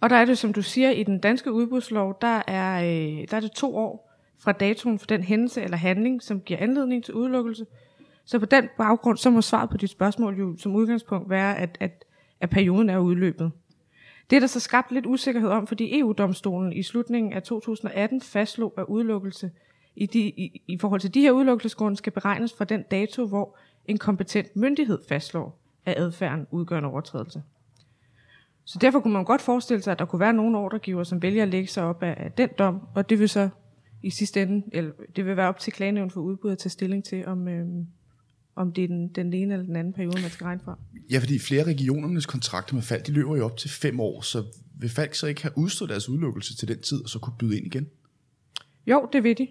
Og 0.00 0.10
der 0.10 0.16
er 0.16 0.24
det, 0.24 0.38
som 0.38 0.52
du 0.52 0.62
siger, 0.62 0.90
i 0.90 1.02
den 1.02 1.18
danske 1.18 1.52
udbudslov, 1.52 2.18
der 2.20 2.42
er, 2.46 2.82
øh, 2.82 3.28
der 3.30 3.36
er 3.36 3.40
det 3.40 3.52
to 3.52 3.76
år 3.76 4.12
fra 4.38 4.52
datoen 4.52 4.98
for 4.98 5.06
den 5.06 5.22
hændelse 5.22 5.62
eller 5.62 5.76
handling, 5.76 6.22
som 6.22 6.40
giver 6.40 6.60
anledning 6.60 7.04
til 7.04 7.14
udelukkelse. 7.14 7.66
Så 8.24 8.38
på 8.38 8.46
den 8.46 8.68
baggrund, 8.78 9.16
så 9.16 9.30
må 9.30 9.40
svaret 9.42 9.70
på 9.70 9.76
dit 9.76 9.90
spørgsmål 9.90 10.38
jo 10.38 10.56
som 10.56 10.74
udgangspunkt 10.74 11.30
være, 11.30 11.58
at, 11.58 11.78
at, 11.80 12.04
at 12.40 12.50
perioden 12.50 12.90
er 12.90 12.98
udløbet. 12.98 13.52
Det 14.30 14.36
er 14.36 14.40
der 14.40 14.46
så 14.46 14.60
skabt 14.60 14.92
lidt 14.92 15.06
usikkerhed 15.06 15.50
om, 15.50 15.66
fordi 15.66 15.98
EU-domstolen 15.98 16.72
i 16.72 16.82
slutningen 16.82 17.32
af 17.32 17.42
2018 17.42 18.20
fastslog, 18.20 18.74
at 18.78 18.84
udelukkelse 18.88 19.50
i, 19.96 20.06
de, 20.06 20.20
i, 20.20 20.62
i 20.68 20.78
forhold 20.78 21.00
til 21.00 21.14
de 21.14 21.20
her 21.20 21.32
udelukkelsesgrunde 21.32 21.96
skal 21.96 22.12
beregnes 22.12 22.52
fra 22.52 22.64
den 22.64 22.82
dato, 22.82 23.26
hvor 23.26 23.56
en 23.86 23.98
kompetent 23.98 24.56
myndighed 24.56 24.98
fastslår, 25.08 25.58
at 25.86 25.94
adfærden 25.98 26.46
udgør 26.50 26.78
en 26.78 26.84
overtrædelse. 26.84 27.42
Så 28.64 28.78
derfor 28.78 29.00
kunne 29.00 29.12
man 29.12 29.24
godt 29.24 29.40
forestille 29.40 29.82
sig, 29.82 29.92
at 29.92 29.98
der 29.98 30.04
kunne 30.04 30.20
være 30.20 30.32
nogle 30.32 30.58
ordregiver, 30.58 31.04
som 31.04 31.22
vælger 31.22 31.42
at 31.42 31.48
lægge 31.48 31.68
sig 31.68 31.82
op 31.82 32.02
af, 32.02 32.32
den 32.36 32.48
dom, 32.58 32.80
og 32.94 33.10
det 33.10 33.18
vil 33.18 33.28
så 33.28 33.48
i 34.02 34.10
sidste 34.10 34.42
ende, 34.42 34.62
eller 34.72 34.92
det 35.16 35.26
vil 35.26 35.36
være 35.36 35.48
op 35.48 35.58
til 35.58 35.72
klagenævn 35.72 36.10
for 36.10 36.20
udbud 36.20 36.50
at 36.50 36.58
tage 36.58 36.70
stilling 36.70 37.04
til, 37.04 37.26
om, 37.26 37.48
øhm, 37.48 37.86
om 38.56 38.72
det 38.72 38.84
er 38.84 38.88
den, 38.88 39.08
den 39.08 39.32
ene 39.32 39.54
eller 39.54 39.66
den 39.66 39.76
anden 39.76 39.92
periode, 39.92 40.20
man 40.22 40.30
skal 40.30 40.44
regne 40.44 40.60
fra. 40.64 40.78
Ja, 41.10 41.18
fordi 41.18 41.38
flere 41.38 41.64
regionernes 41.64 42.26
kontrakter 42.26 42.74
med 42.74 42.82
Falk, 42.82 43.06
de 43.06 43.12
løber 43.12 43.36
jo 43.36 43.44
op 43.44 43.56
til 43.56 43.70
fem 43.70 44.00
år, 44.00 44.20
så 44.20 44.44
vil 44.78 44.90
Falk 44.90 45.14
så 45.14 45.26
ikke 45.26 45.42
have 45.42 45.52
udstået 45.56 45.88
deres 45.88 46.08
udelukkelse 46.08 46.56
til 46.56 46.68
den 46.68 46.80
tid, 46.80 47.02
og 47.02 47.08
så 47.08 47.18
kunne 47.18 47.34
byde 47.38 47.56
ind 47.56 47.66
igen? 47.66 47.88
Jo, 48.86 49.08
det 49.12 49.24
vil 49.24 49.38
de. 49.38 49.48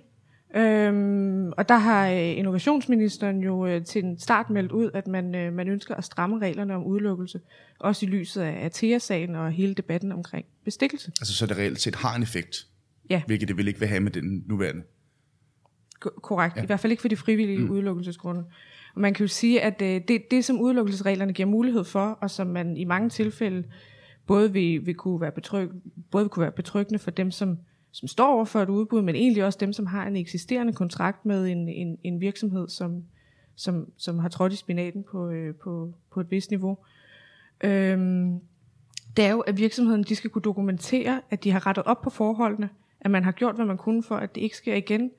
Øhm, 0.56 1.52
og 1.58 1.70
der 1.70 1.78
har 1.78 2.10
øh, 2.10 2.38
innovationsministeren 2.38 3.40
jo 3.44 3.66
øh, 3.66 3.86
til 3.86 4.04
en 4.06 4.20
start 4.20 4.50
meldt 4.50 4.72
ud, 4.72 4.92
at 4.94 5.08
man, 5.08 5.36
øh, 5.36 5.54
man 5.54 5.68
ønsker 5.68 5.96
at 5.96 6.04
stramme 6.04 6.40
reglerne 6.40 6.76
om 6.76 6.84
udelukkelse, 6.84 7.40
også 7.80 8.06
i 8.06 8.10
lyset 8.10 8.42
af 8.42 8.66
ATEA-sagen 8.66 9.36
og 9.36 9.52
hele 9.52 9.74
debatten 9.74 10.12
omkring 10.12 10.46
bestikkelse. 10.66 11.12
Altså 11.22 11.34
så 11.34 11.46
det 11.46 11.58
reelt 11.58 11.82
set 11.82 11.96
har 11.96 12.16
en 12.16 12.24
effekt, 12.24 12.68
Ja, 13.10 13.22
hvilket 13.28 13.48
det 13.48 13.58
vil 13.58 13.68
ikke 13.68 13.80
vil 13.80 13.90
have 13.90 14.00
med 14.02 14.12
den 14.12 14.44
nuværende. 14.48 14.84
ko- 16.00 16.10
korrekt. 16.22 16.58
Ja. 16.58 16.64
I 16.64 16.66
hvert 16.66 16.80
fald 16.80 16.92
ikke 16.92 17.02
for 17.02 17.08
de 17.08 17.18
frivillige 17.18 17.60
mm. 17.60 17.70
udelukkelsesgrunde. 17.70 18.44
Og 18.96 19.02
man 19.02 19.14
kan 19.14 19.24
jo 19.24 19.28
sige, 19.28 19.62
at 19.62 19.82
øh, 19.82 20.02
det, 20.08 20.22
det, 20.32 20.46
som 20.46 20.62
udelukkelsesreglerne 20.62 21.34
giver 21.34 21.48
mulighed 21.50 21.84
for, 21.84 22.06
og 22.22 22.30
som 22.32 22.48
man 22.48 22.78
i 22.78 22.84
mange 22.84 23.10
tilfælde 23.10 23.64
både 24.28 24.54
vil, 24.54 24.86
vil 24.86 24.96
kunne 24.96 25.22
være 25.22 25.32
betryg, 25.32 25.70
både 26.12 26.24
vil 26.24 26.30
kunne 26.30 26.42
være 26.44 26.52
betryggende 26.52 27.00
for 27.00 27.12
dem, 27.12 27.32
som, 27.32 27.58
som 27.92 28.08
står 28.08 28.34
over 28.34 28.46
for 28.46 28.62
et 28.62 28.70
udbud, 28.70 29.02
men 29.02 29.16
egentlig 29.16 29.46
også 29.46 29.58
dem, 29.62 29.74
som 29.74 29.86
har 29.86 30.08
en 30.08 30.16
eksisterende 30.16 30.74
kontrakt 30.74 31.26
med 31.26 31.48
en, 31.48 31.70
en, 31.70 31.98
en 32.04 32.22
virksomhed, 32.22 32.70
som, 32.70 33.04
som, 33.56 33.92
som 33.98 34.20
har 34.20 34.30
trådt 34.30 34.54
i 34.54 34.56
spinaten 34.56 35.04
på, 35.04 35.30
øh, 35.30 35.56
på, 35.56 35.94
på 36.12 36.20
et 36.20 36.32
vist 36.32 36.50
niveau. 36.50 36.78
Øhm, 37.64 38.40
det 39.18 39.26
er 39.26 39.32
jo, 39.32 39.40
at 39.40 39.58
virksomheden 39.58 40.04
de 40.04 40.16
skal 40.16 40.30
kunne 40.30 40.42
dokumentere, 40.42 41.22
at 41.30 41.44
de 41.44 41.52
har 41.52 41.68
rettet 41.68 41.84
op 41.84 42.02
på 42.02 42.10
forholdene, 42.10 42.70
at 43.02 43.12
man 43.12 43.24
har 43.24 43.32
gjort, 43.32 43.56
hvad 43.56 43.66
man 43.66 43.78
kunne 43.78 44.04
for, 44.04 44.16
at 44.16 44.36
det 44.36 44.42
ikke 44.42 44.58
sker 44.58 44.76
igen, 44.76 45.12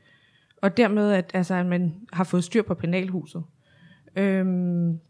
og 0.62 0.76
dermed, 0.76 1.12
at, 1.12 1.30
altså, 1.34 1.54
at 1.54 1.66
man 1.66 1.94
har 2.12 2.24
fået 2.24 2.44
styr 2.44 2.62
på 2.62 2.74
penalhuset. 2.74 3.44
Øhm, 4.16 5.00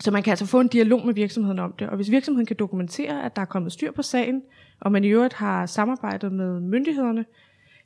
så 0.00 0.10
man 0.10 0.22
kan 0.22 0.30
altså 0.30 0.46
få 0.46 0.60
en 0.60 0.68
dialog 0.68 1.06
med 1.06 1.14
virksomheden 1.14 1.58
om 1.58 1.72
det, 1.72 1.88
og 1.88 1.96
hvis 1.96 2.10
virksomheden 2.10 2.46
kan 2.46 2.56
dokumentere, 2.56 3.24
at 3.24 3.36
der 3.36 3.42
er 3.42 3.46
kommet 3.46 3.72
styr 3.72 3.92
på 3.92 4.02
sagen, 4.02 4.42
og 4.80 4.92
man 4.92 5.04
i 5.04 5.08
øvrigt 5.08 5.34
har 5.34 5.66
samarbejdet 5.66 6.32
med 6.32 6.60
myndighederne, 6.60 7.24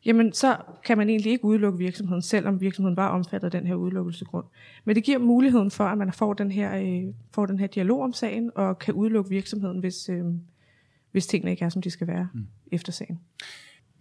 jamen 0.05 0.33
så 0.33 0.57
kan 0.85 0.99
man 0.99 1.09
egentlig 1.09 1.33
ikke 1.33 1.45
udelukke 1.45 1.79
virksomheden, 1.79 2.23
selvom 2.23 2.61
virksomheden 2.61 2.97
var 2.97 3.09
omfattet 3.09 3.45
af 3.45 3.51
den 3.51 3.67
her 3.67 3.75
udelukkelsegrund. 3.75 4.45
Men 4.85 4.97
det 4.97 5.05
giver 5.05 5.19
muligheden 5.19 5.71
for, 5.71 5.85
at 5.85 5.99
man 5.99 6.13
får 6.13 6.33
den 6.33 6.51
her, 6.51 6.77
øh, 6.77 7.15
får 7.31 7.47
den 7.47 7.59
her 7.59 7.67
dialog 7.67 8.03
om 8.03 8.13
sagen, 8.13 8.51
og 8.55 8.79
kan 8.79 8.95
udelukke 8.95 9.31
virksomheden, 9.31 9.79
hvis, 9.79 10.09
øh, 10.09 10.25
hvis 11.13 11.27
tingene 11.27 11.51
ikke 11.51 11.65
er, 11.65 11.69
som 11.69 11.83
de 11.83 11.91
skal 11.91 12.07
være 12.07 12.29
mm. 12.35 12.47
efter 12.73 12.93
sagen. 12.93 13.21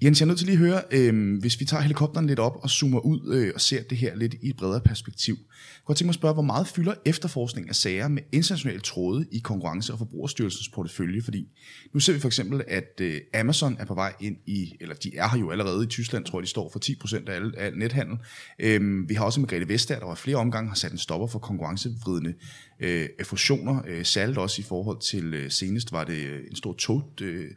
Jens, 0.04 0.20
jeg 0.20 0.26
er 0.26 0.28
nødt 0.28 0.38
til 0.38 0.48
lige 0.48 0.56
at 0.56 0.60
høre, 0.60 0.82
øh, 0.92 1.40
hvis 1.40 1.60
vi 1.60 1.66
tager 1.66 1.82
helikopteren 1.82 2.28
lidt 2.28 2.40
op 2.40 2.58
og 2.64 2.70
zoomer 2.70 3.00
ud 3.00 3.34
øh, 3.34 3.52
og 3.56 3.62
ser 3.62 3.84
det 3.84 3.98
her 3.98 4.16
lidt 4.16 4.36
i 4.42 4.50
et 4.50 4.58
bredere 4.58 4.82
perspektiv. 4.82 5.34
Jeg 5.34 5.46
kunne 5.48 5.86
godt 5.86 5.98
tænke 5.98 6.08
mig 6.08 6.12
at 6.12 6.16
spørge, 6.16 6.34
hvor 6.34 6.44
meget 6.44 6.68
fylder 6.68 6.94
efterforskning 7.06 7.70
af 7.70 7.76
sager 7.76 8.08
med 8.08 8.22
internationale 8.32 8.80
tråde 8.80 9.26
i 9.32 9.40
Konkurrence- 9.40 9.94
og 9.94 9.98
Forbrugerstyrelsens 10.00 10.70
portefølje? 10.70 11.22
Fordi 11.22 11.48
nu 11.94 12.00
ser 12.00 12.14
vi 12.14 12.20
for 12.20 12.28
eksempel, 12.28 12.64
at 12.68 13.02
øh, 13.02 13.22
Amazon 13.34 13.78
er 13.80 13.86
på 13.86 13.94
vej 13.94 14.14
ind 14.20 14.38
i, 14.46 14.76
eller 14.80 14.96
de 14.96 15.16
er 15.16 15.30
her 15.30 15.40
jo 15.40 15.52
allerede 15.52 15.84
i 15.84 15.88
Tyskland, 15.88 16.26
tror 16.26 16.40
jeg, 16.40 16.44
de 16.44 16.50
står 16.50 16.70
for 16.72 16.80
10% 17.20 17.30
af 17.30 17.36
al, 17.36 17.54
al 17.58 17.78
nethandel. 17.78 18.18
Øh, 18.60 19.10
vi 19.10 19.14
har 19.14 19.26
også 19.26 19.40
Margrethe 19.40 19.68
Vestager, 19.68 20.00
der 20.00 20.08
var 20.08 20.16
flere 20.16 20.38
omgange 20.38 20.68
har 20.68 20.76
sat 20.76 20.92
en 20.92 20.98
stopper 20.98 21.28
for 21.28 21.40
konkurrencevridende 21.40 22.34
øh, 22.80 23.10
fusioner, 23.24 23.82
øh, 23.88 24.06
særligt 24.06 24.38
også 24.38 24.62
i 24.62 24.64
forhold 24.64 25.00
til, 25.00 25.34
øh, 25.34 25.52
senest 25.52 25.92
var 25.92 26.04
det 26.04 26.26
øh, 26.26 26.40
en 26.50 26.56
stor 26.56 26.74
tog, 26.74 27.14
øh, 27.22 27.50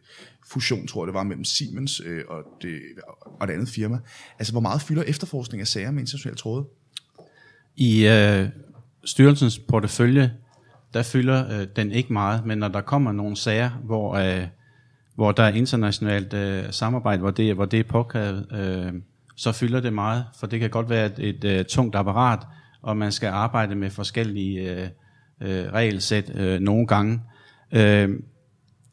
fusion, 0.46 0.86
tror 0.86 1.02
jeg 1.02 1.06
det 1.06 1.14
var, 1.14 1.22
mellem 1.22 1.44
Siemens 1.44 2.02
øh, 2.04 2.22
og, 2.28 2.42
det, 2.62 2.80
og 3.40 3.48
det 3.48 3.54
andet 3.54 3.68
firma. 3.68 3.98
Altså, 4.38 4.52
hvor 4.52 4.60
meget 4.60 4.82
fylder 4.82 5.02
efterforskning 5.02 5.60
af 5.60 5.66
sager 5.66 5.90
med 5.90 6.00
internationale 6.00 6.36
tråde? 6.36 6.64
I 7.76 8.06
øh, 8.06 8.48
styrelsens 9.04 9.58
portefølje, 9.58 10.32
der 10.94 11.02
fylder 11.02 11.60
øh, 11.60 11.66
den 11.76 11.92
ikke 11.92 12.12
meget, 12.12 12.46
men 12.46 12.58
når 12.58 12.68
der 12.68 12.80
kommer 12.80 13.12
nogle 13.12 13.36
sager, 13.36 13.70
hvor, 13.70 14.14
øh, 14.14 14.46
hvor 15.14 15.32
der 15.32 15.42
er 15.42 15.52
internationalt 15.52 16.34
øh, 16.34 16.64
samarbejde, 16.70 17.20
hvor 17.20 17.30
det, 17.30 17.54
hvor 17.54 17.64
det 17.64 17.80
er 17.80 17.84
påkrævet, 17.84 18.46
øh, 18.52 18.92
så 19.36 19.52
fylder 19.52 19.80
det 19.80 19.92
meget, 19.92 20.24
for 20.40 20.46
det 20.46 20.60
kan 20.60 20.70
godt 20.70 20.90
være 20.90 21.06
et, 21.06 21.18
et 21.18 21.44
øh, 21.44 21.64
tungt 21.64 21.96
apparat, 21.96 22.38
og 22.82 22.96
man 22.96 23.12
skal 23.12 23.28
arbejde 23.28 23.74
med 23.74 23.90
forskellige 23.90 24.82
øh, 24.82 24.88
øh, 25.40 25.72
regelsæt 25.72 26.30
øh, 26.34 26.60
nogle 26.60 26.86
gange. 26.86 27.20
Øh, 27.72 28.10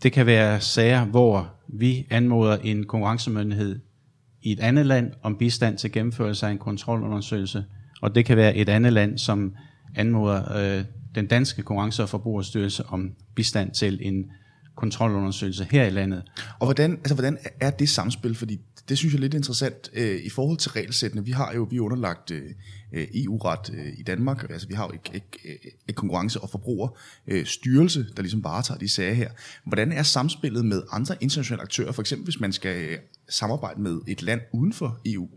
det 0.04 0.12
kan 0.12 0.26
være 0.26 0.62
sager, 0.62 1.06
hvor 1.06 1.54
vi 1.68 2.08
anmoder 2.10 2.58
en 2.58 2.86
konkurrencemyndighed 2.86 3.80
i 4.42 4.52
et 4.52 4.60
andet 4.60 4.86
land 4.86 5.12
om 5.22 5.38
bistand 5.38 5.78
til 5.78 5.92
gennemførelse 5.92 6.48
af 6.48 6.52
en 6.52 6.58
kontrolundersøgelse, 6.58 7.66
og 8.02 8.16
det 8.16 8.26
kan 8.26 8.38
være 8.38 8.56
et 8.56 8.70
andet 8.70 8.94
land, 8.94 9.18
som 9.18 9.56
anmoder 9.96 10.58
øh, 10.58 10.86
den 11.16 11.28
danske 11.28 11.64
konkurrence- 11.64 12.04
og 12.04 12.10
forbrugerstyrelse 12.10 12.86
om 12.86 13.12
bistand 13.36 13.72
til 13.72 14.00
en 14.02 14.32
kontrolundersøgelse 14.76 15.68
her 15.72 15.86
i 15.86 15.90
landet. 15.90 16.24
Og 16.60 16.68
hvordan, 16.68 16.92
altså, 16.92 17.14
hvordan 17.14 17.38
er 17.60 17.70
det 17.70 17.90
samspil? 17.90 18.36
Fordi 18.36 18.60
det 18.90 18.98
synes 18.98 19.14
jeg 19.14 19.18
er 19.18 19.22
lidt 19.22 19.34
interessant 19.34 19.90
øh, 19.94 20.22
i 20.24 20.30
forhold 20.30 20.58
til 20.58 20.72
regelsættene. 20.72 21.26
Vi 21.26 21.32
har 21.32 21.54
jo 21.54 21.68
vi 21.70 21.76
er 21.76 21.82
underlagt 21.82 22.32
øh, 22.32 22.42
EU-ret 22.94 23.72
øh, 23.74 23.94
i 23.98 24.04
Danmark. 24.04 24.44
Altså, 24.50 24.68
vi 24.68 24.74
har 24.74 24.84
jo 24.84 24.92
et, 24.94 25.24
et, 25.44 25.58
et 25.88 25.96
konkurrence- 25.96 26.40
og 26.40 26.50
forbrugerstyrelse, 26.50 28.00
øh, 28.00 28.06
der 28.16 28.22
ligesom 28.22 28.44
varetager 28.44 28.78
de 28.78 28.90
sager 28.90 29.14
her. 29.14 29.30
Hvordan 29.66 29.92
er 29.92 30.04
samspillet 30.04 30.66
med 30.66 30.82
andre 30.92 31.16
internationale 31.22 31.62
aktører, 31.62 31.92
for 31.92 32.02
eksempel 32.02 32.24
hvis 32.24 32.40
man 32.40 32.54
skal 32.54 32.82
øh, 32.82 32.98
samarbejde 33.30 33.82
med 33.82 34.00
et 34.08 34.22
land 34.22 34.42
uden 34.54 34.74
for 34.74 35.00
EU? 35.06 35.30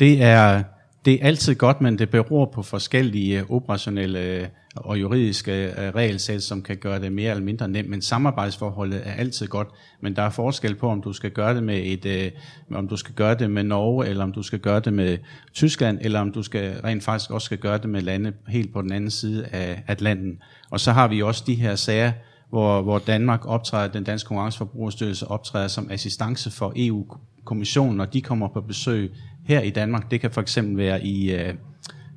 Det 0.00 0.22
er, 0.22 0.62
det 1.04 1.14
er 1.14 1.26
altid 1.26 1.54
godt, 1.54 1.80
men 1.80 1.98
det 1.98 2.10
beror 2.10 2.44
på 2.54 2.62
forskellige 2.62 3.40
øh, 3.40 3.50
operationelle 3.50 4.20
øh, 4.20 4.46
og 4.76 5.00
juridiske 5.00 5.64
øh, 5.64 5.94
regelsæt, 5.94 6.42
som 6.42 6.62
kan 6.62 6.76
gøre 6.76 7.00
det 7.00 7.12
mere 7.12 7.30
eller 7.30 7.44
mindre 7.44 7.68
nemt. 7.68 7.90
Men 7.90 8.02
samarbejdsforholdet 8.02 9.02
er 9.04 9.12
altid 9.12 9.46
godt, 9.46 9.68
men 10.00 10.16
der 10.16 10.22
er 10.22 10.30
forskel 10.30 10.74
på, 10.74 10.88
om 10.88 11.02
du 11.02 11.12
skal 11.12 11.30
gøre 11.30 11.54
det 11.54 11.62
med 11.62 11.80
et, 11.84 12.32
om 12.74 12.88
du 12.88 12.96
skal 12.96 13.14
gøre 13.14 13.34
det 13.34 13.50
med 13.50 13.62
Norge, 13.62 14.06
eller 14.06 14.24
om 14.24 14.32
du 14.32 14.42
skal 14.42 14.58
gøre 14.58 14.80
det 14.80 14.92
med 14.92 15.18
Tyskland, 15.54 15.98
eller 16.00 16.20
om 16.20 16.32
du 16.32 16.42
skal 16.42 16.80
rent 16.84 17.04
faktisk 17.04 17.30
også 17.30 17.44
skal 17.44 17.58
gøre 17.58 17.78
det 17.78 17.88
med 17.88 18.02
lande 18.02 18.32
helt 18.48 18.72
på 18.72 18.82
den 18.82 18.92
anden 18.92 19.10
side 19.10 19.46
af 19.46 19.82
Atlanten. 19.86 20.38
Og 20.70 20.80
så 20.80 20.92
har 20.92 21.08
vi 21.08 21.22
også 21.22 21.44
de 21.46 21.54
her 21.54 21.74
sager, 21.74 22.12
hvor, 22.50 22.82
hvor 22.82 22.98
Danmark 22.98 23.46
optræder, 23.46 23.92
den 23.92 24.04
danske 24.04 24.28
konkurrenceforbrugerstyrelse 24.28 25.28
optræder 25.28 25.68
som 25.68 25.90
assistance 25.90 26.50
for 26.50 26.72
EU-kommissionen, 26.76 27.96
når 27.96 28.04
de 28.04 28.22
kommer 28.22 28.48
på 28.48 28.60
besøg 28.60 29.12
her 29.44 29.60
i 29.60 29.70
Danmark. 29.70 30.10
Det 30.10 30.20
kan 30.20 30.30
for 30.30 30.40
eksempel 30.40 30.76
være 30.76 31.04
i, 31.04 31.34
øh, 31.34 31.54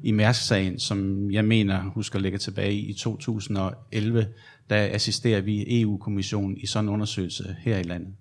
i 0.03 0.11
Mærsk-sagen, 0.11 0.79
som 0.79 1.31
jeg 1.31 1.45
mener, 1.45 1.83
husker 1.83 2.19
ligger 2.19 2.39
tilbage 2.39 2.73
i 2.73 2.93
2011, 2.93 4.27
der 4.69 4.89
assisterer 4.91 5.41
vi 5.41 5.81
EU-kommissionen 5.81 6.57
i 6.57 6.65
sådan 6.65 6.85
en 6.85 6.93
undersøgelse 6.93 7.55
her 7.59 7.77
i 7.77 7.83
landet. 7.83 8.13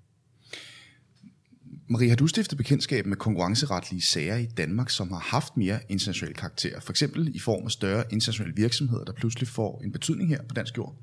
Marie, 1.89 2.09
har 2.09 2.17
du 2.17 2.27
stiftet 2.27 2.59
bekendtskab 2.59 3.07
med 3.07 3.17
konkurrenceretlige 3.17 4.03
sager 4.03 4.37
i 4.37 4.47
Danmark, 4.47 4.91
som 4.91 5.13
har 5.13 5.19
haft 5.19 5.57
mere 5.57 5.79
international 5.89 6.35
karakter? 6.35 6.81
For 6.81 6.93
eksempel 6.93 7.37
i 7.37 7.39
form 7.39 7.65
af 7.65 7.71
større 7.71 8.05
internationale 8.11 8.55
virksomheder, 8.57 9.05
der 9.05 9.13
pludselig 9.13 9.49
får 9.49 9.81
en 9.85 9.93
betydning 9.93 10.29
her 10.29 10.43
på 10.49 10.55
dansk 10.55 10.77
jord? 10.77 10.97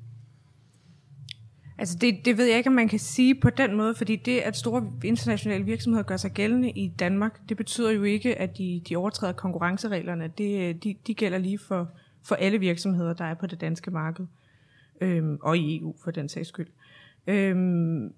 Altså 1.82 1.98
det, 2.00 2.24
det 2.24 2.38
ved 2.38 2.46
jeg 2.46 2.56
ikke, 2.56 2.68
om 2.68 2.74
man 2.74 2.88
kan 2.88 2.98
sige 2.98 3.34
på 3.34 3.50
den 3.50 3.76
måde, 3.76 3.94
fordi 3.94 4.16
det, 4.16 4.40
at 4.40 4.56
store 4.56 4.92
internationale 5.04 5.64
virksomheder 5.64 6.02
gør 6.04 6.16
sig 6.16 6.30
gældende 6.30 6.70
i 6.70 6.88
Danmark, 6.88 7.40
det 7.48 7.56
betyder 7.56 7.90
jo 7.90 8.02
ikke, 8.02 8.38
at 8.38 8.58
de, 8.58 8.82
de 8.88 8.96
overtræder 8.96 9.32
konkurrencereglerne. 9.32 10.32
Det, 10.38 10.68
øh, 10.68 10.74
de, 10.74 10.94
de 11.06 11.14
gælder 11.14 11.38
lige 11.38 11.58
for, 11.58 11.90
for 12.24 12.34
alle 12.34 12.58
virksomheder, 12.58 13.12
der 13.12 13.24
er 13.24 13.34
på 13.34 13.46
det 13.46 13.60
danske 13.60 13.90
marked, 13.90 14.26
øhm, 15.00 15.38
og 15.42 15.58
i 15.58 15.78
EU 15.78 15.94
for 16.04 16.10
den 16.10 16.28
sags 16.28 16.48
skyld. 16.48 16.68
Øhm, 17.26 18.12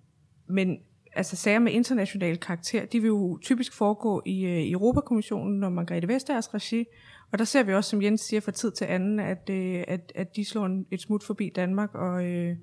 men 0.47 0.79
altså 1.13 1.37
sager 1.37 1.59
med 1.59 1.73
international 1.73 2.39
karakter, 2.39 2.85
de 2.85 3.01
vil 3.01 3.09
jo 3.09 3.39
typisk 3.43 3.73
foregå 3.73 4.23
i, 4.27 4.45
øh, 4.45 4.59
i 4.59 4.73
Europakommissionen 4.73 5.65
og 5.65 5.73
Margrethe 5.73 6.09
Vestagers 6.09 6.55
regi, 6.55 6.85
og 7.33 7.39
der 7.39 7.45
ser 7.45 7.63
vi 7.63 7.75
også, 7.75 7.91
som 7.91 8.03
Jens 8.03 8.21
siger 8.21 8.41
fra 8.41 8.53
tid 8.53 8.73
til 8.73 8.85
anden, 8.85 9.21
at, 9.21 9.51
øh, 9.51 9.85
at, 9.89 10.13
at 10.15 10.37
de 10.37 10.45
slår 10.45 10.67
en, 10.67 10.87
et 10.91 11.01
smut 11.01 11.23
forbi 11.23 11.53
Danmark 11.57 11.95
og, 11.95 12.25
øh, 12.27 12.57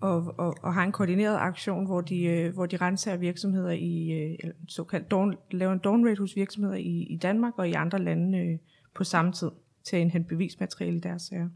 og, 0.00 0.34
og, 0.38 0.56
og 0.62 0.74
har 0.74 0.84
en 0.84 0.92
koordineret 0.92 1.36
aktion, 1.36 1.86
hvor 1.86 2.00
de, 2.00 2.24
øh, 2.24 2.54
hvor 2.54 2.66
de 2.66 2.76
renser 2.76 3.16
virksomheder 3.16 3.70
i, 3.70 4.10
øh, 4.10 4.50
såkaldt 4.68 5.10
dawn, 5.10 5.36
laver 5.50 5.72
en 5.72 5.78
dawn 5.78 6.08
rate 6.08 6.18
hos 6.18 6.36
virksomheder 6.36 6.76
i, 6.76 7.06
i 7.10 7.16
Danmark 7.16 7.52
og 7.58 7.68
i 7.68 7.72
andre 7.72 7.98
lande 7.98 8.38
øh, 8.38 8.58
på 8.94 9.04
samme 9.04 9.32
tid 9.32 9.50
til 9.84 9.96
at 9.96 10.00
indhente 10.00 10.28
bevismateriale 10.28 10.96
i 10.96 11.00
deres 11.00 11.22
sager. 11.22 11.48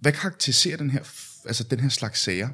Hvad 0.00 0.12
karakteriserer 0.12 0.76
den 0.76 0.90
her, 0.90 1.00
altså 1.46 1.64
den 1.70 1.80
her 1.80 1.88
slags 1.88 2.20
sager? 2.20 2.48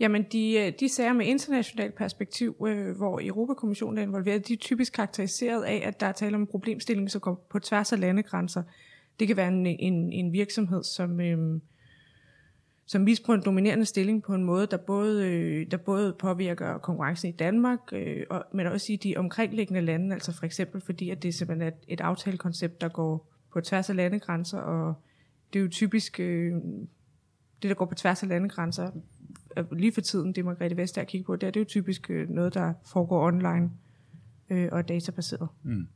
Jamen, 0.00 0.24
de, 0.32 0.52
øh, 0.52 0.72
de 0.80 0.88
sager 0.88 1.12
med 1.12 1.26
internationalt 1.26 1.94
perspektiv, 1.94 2.56
øh, 2.66 2.96
hvor 2.96 3.20
Europakommissionen 3.22 3.98
er 3.98 4.02
involveret, 4.02 4.48
de 4.48 4.52
er 4.52 4.56
typisk 4.56 4.92
karakteriseret 4.92 5.62
af, 5.62 5.82
at 5.86 6.00
der 6.00 6.06
er 6.06 6.12
tale 6.12 6.34
om 6.34 6.40
en 6.40 6.46
problemstilling, 6.46 7.10
som 7.10 7.20
går 7.20 7.46
på 7.50 7.58
tværs 7.58 7.92
af 7.92 8.00
landegrænser. 8.00 8.62
Det 9.20 9.28
kan 9.28 9.36
være 9.36 9.48
en, 9.48 9.66
en, 9.66 10.12
en 10.12 10.32
virksomhed, 10.32 10.84
som, 10.84 11.20
øh, 11.20 11.60
som 12.90 13.02
misbruger 13.02 13.38
en 13.38 13.44
dominerende 13.44 13.84
stilling 13.84 14.22
på 14.22 14.34
en 14.34 14.44
måde, 14.44 14.66
der 14.66 14.76
både, 14.76 15.28
øh, 15.28 15.66
der 15.70 15.76
både 15.76 16.16
påvirker 16.18 16.78
konkurrencen 16.78 17.28
i 17.28 17.32
Danmark, 17.32 17.78
øh, 17.92 18.26
og, 18.30 18.44
men 18.52 18.66
også 18.66 18.92
i 18.92 18.96
de 18.96 19.16
omkringliggende 19.16 19.80
lande, 19.80 20.14
altså 20.14 20.32
for 20.32 20.46
eksempel 20.46 20.80
fordi, 20.80 21.10
at 21.10 21.22
det 21.22 21.34
simpelthen 21.34 21.68
er 21.68 21.76
et, 21.88 22.00
aftalekoncept, 22.00 22.80
der 22.80 22.88
går 22.88 23.32
på 23.52 23.60
tværs 23.60 23.90
af 23.90 23.96
landegrænser, 23.96 24.58
og 24.58 24.94
det 25.52 25.58
er 25.58 25.62
jo 25.62 25.68
typisk 25.68 26.20
øh, 26.20 26.52
det, 27.62 27.68
der 27.68 27.74
går 27.74 27.86
på 27.86 27.94
tværs 27.94 28.22
af 28.22 28.28
landegrænser, 28.28 28.90
lige 29.72 29.92
for 29.92 30.00
tiden, 30.00 30.32
det 30.32 30.44
Margrethe 30.44 30.76
Vestager 30.76 31.04
kigger 31.04 31.26
på, 31.26 31.36
det 31.36 31.46
er, 31.46 31.50
det 31.50 31.60
er 31.60 31.64
jo 31.64 31.68
typisk 31.68 32.10
øh, 32.10 32.28
noget, 32.28 32.54
der 32.54 32.72
foregår 32.86 33.26
online 33.26 33.70
øh, 34.50 34.68
og 34.72 34.78
er 34.78 34.82
databaseret. 34.82 35.48
Mm. 35.62 35.86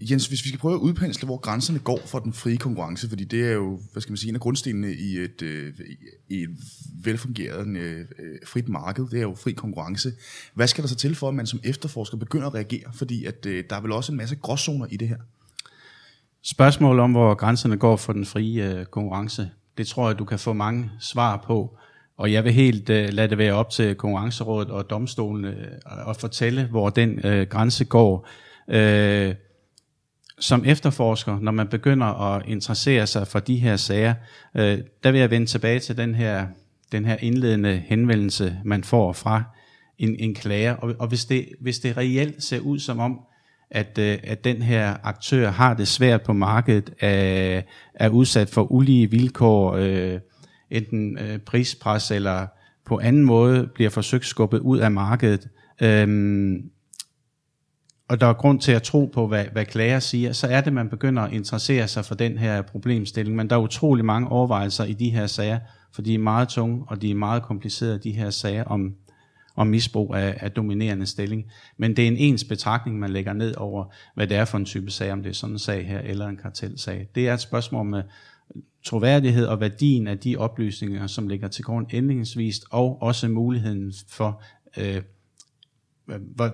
Jens, 0.00 0.26
hvis 0.26 0.44
vi 0.44 0.48
skal 0.48 0.60
prøve 0.60 0.74
at 0.74 0.80
udpensle, 0.80 1.26
hvor 1.26 1.36
grænserne 1.36 1.78
går 1.78 2.00
for 2.06 2.18
den 2.18 2.32
frie 2.32 2.56
konkurrence, 2.56 3.08
fordi 3.08 3.24
det 3.24 3.44
er 3.44 3.52
jo, 3.52 3.80
hvad 3.92 4.02
skal 4.02 4.12
man 4.12 4.16
sige, 4.16 4.28
en 4.28 4.34
af 4.34 4.40
grundstenene 4.40 4.92
i 4.92 5.18
et, 5.18 5.42
øh, 5.42 5.72
i 6.28 6.42
et 6.42 6.50
velfungerende 7.04 7.80
øh, 7.80 8.00
øh, 8.00 8.38
frit 8.46 8.68
marked, 8.68 9.04
det 9.10 9.18
er 9.18 9.22
jo 9.22 9.34
fri 9.34 9.52
konkurrence. 9.52 10.12
Hvad 10.54 10.66
skal 10.66 10.82
der 10.82 10.88
så 10.88 10.94
til 10.94 11.14
for, 11.14 11.28
at 11.28 11.34
man 11.34 11.46
som 11.46 11.60
efterforsker 11.64 12.16
begynder 12.16 12.46
at 12.46 12.54
reagere? 12.54 12.92
Fordi 12.94 13.24
at, 13.24 13.46
øh, 13.46 13.64
der 13.70 13.76
er 13.76 13.80
vel 13.80 13.92
også 13.92 14.12
en 14.12 14.18
masse 14.18 14.36
gråzoner 14.36 14.86
i 14.90 14.96
det 14.96 15.08
her. 15.08 15.18
Spørgsmål 16.42 16.98
om, 16.98 17.12
hvor 17.12 17.34
grænserne 17.34 17.76
går 17.76 17.96
for 17.96 18.12
den 18.12 18.26
frie 18.26 18.78
øh, 18.78 18.86
konkurrence, 18.86 19.50
det 19.78 19.86
tror 19.86 20.08
jeg, 20.08 20.18
du 20.18 20.24
kan 20.24 20.38
få 20.38 20.52
mange 20.52 20.90
svar 21.00 21.44
på. 21.46 21.78
Og 22.16 22.32
jeg 22.32 22.44
vil 22.44 22.52
helt 22.52 22.90
øh, 22.90 23.08
lade 23.12 23.28
det 23.28 23.38
være 23.38 23.52
op 23.52 23.70
til 23.70 23.94
konkurrencerådet 23.94 24.70
og 24.70 24.90
domstolene 24.90 25.48
øh, 25.48 26.10
at 26.10 26.16
fortælle, 26.16 26.64
hvor 26.64 26.90
den 26.90 27.26
øh, 27.26 27.46
grænse 27.46 27.84
går. 27.84 28.28
Øh, 28.68 29.34
som 30.40 30.62
efterforsker, 30.66 31.38
når 31.40 31.52
man 31.52 31.68
begynder 31.68 32.06
at 32.34 32.42
interessere 32.46 33.06
sig 33.06 33.26
for 33.26 33.38
de 33.38 33.56
her 33.56 33.76
sager, 33.76 34.14
øh, 34.54 34.78
der 35.04 35.10
vil 35.10 35.20
jeg 35.20 35.30
vende 35.30 35.46
tilbage 35.46 35.80
til 35.80 35.96
den 35.96 36.14
her, 36.14 36.46
den 36.92 37.04
her 37.04 37.16
indledende 37.20 37.82
henvendelse, 37.86 38.56
man 38.64 38.84
får 38.84 39.12
fra 39.12 39.42
en, 39.98 40.16
en 40.18 40.34
klager. 40.34 40.74
Og, 40.74 40.94
og 40.98 41.08
hvis, 41.08 41.24
det, 41.24 41.48
hvis 41.60 41.78
det 41.78 41.96
reelt 41.96 42.42
ser 42.42 42.60
ud 42.60 42.78
som 42.78 42.98
om, 42.98 43.20
at, 43.70 43.98
øh, 43.98 44.18
at 44.22 44.44
den 44.44 44.62
her 44.62 44.96
aktør 45.02 45.50
har 45.50 45.74
det 45.74 45.88
svært 45.88 46.22
på 46.22 46.32
markedet, 46.32 46.90
er, 47.00 47.62
er 47.94 48.08
udsat 48.08 48.50
for 48.50 48.72
ulige 48.72 49.10
vilkår, 49.10 49.72
øh, 49.72 50.20
enten 50.70 51.18
øh, 51.18 51.38
prispres 51.38 52.10
eller 52.10 52.46
på 52.86 52.98
anden 52.98 53.24
måde 53.24 53.68
bliver 53.74 53.90
forsøgt 53.90 54.26
skubbet 54.26 54.58
ud 54.58 54.78
af 54.78 54.90
markedet, 54.90 55.48
øh, 55.82 56.08
og 58.08 58.20
der 58.20 58.26
er 58.26 58.32
grund 58.32 58.60
til 58.60 58.72
at 58.72 58.82
tro 58.82 59.10
på, 59.14 59.26
hvad, 59.26 59.44
hvad 59.52 59.64
klager 59.64 59.98
siger, 59.98 60.32
så 60.32 60.46
er 60.46 60.60
det, 60.60 60.72
man 60.72 60.88
begynder 60.88 61.22
at 61.22 61.32
interessere 61.32 61.88
sig 61.88 62.04
for 62.04 62.14
den 62.14 62.38
her 62.38 62.62
problemstilling. 62.62 63.36
Men 63.36 63.50
der 63.50 63.56
er 63.56 63.60
utrolig 63.60 64.04
mange 64.04 64.28
overvejelser 64.28 64.84
i 64.84 64.92
de 64.92 65.10
her 65.10 65.26
sager, 65.26 65.58
for 65.92 66.02
de 66.02 66.14
er 66.14 66.18
meget 66.18 66.48
tunge, 66.48 66.84
og 66.86 67.02
de 67.02 67.10
er 67.10 67.14
meget 67.14 67.42
komplicerede, 67.42 67.98
de 67.98 68.12
her 68.12 68.30
sager 68.30 68.64
om, 68.64 68.94
om 69.56 69.66
misbrug 69.66 70.14
af, 70.14 70.38
af 70.40 70.52
dominerende 70.52 71.06
stilling. 71.06 71.44
Men 71.76 71.96
det 71.96 72.04
er 72.04 72.08
en 72.08 72.16
ens 72.16 72.44
betragtning, 72.44 72.98
man 72.98 73.10
lægger 73.10 73.32
ned 73.32 73.54
over, 73.56 73.84
hvad 74.14 74.26
det 74.26 74.36
er 74.36 74.44
for 74.44 74.58
en 74.58 74.64
type 74.64 74.90
sag, 74.90 75.12
om 75.12 75.22
det 75.22 75.30
er 75.30 75.34
sådan 75.34 75.54
en 75.54 75.58
sag 75.58 75.86
her, 75.86 76.00
eller 76.00 76.26
en 76.26 76.36
kartelsag. 76.36 77.08
Det 77.14 77.28
er 77.28 77.34
et 77.34 77.40
spørgsmål 77.40 77.86
med 77.86 78.02
troværdighed 78.84 79.46
og 79.46 79.60
værdien 79.60 80.06
af 80.06 80.18
de 80.18 80.36
oplysninger, 80.36 81.06
som 81.06 81.28
ligger 81.28 81.48
til 81.48 81.64
grund 81.64 81.86
endingsvist, 81.90 82.64
og 82.70 83.02
også 83.02 83.28
muligheden 83.28 83.92
for 84.08 84.42
øh, 84.76 85.02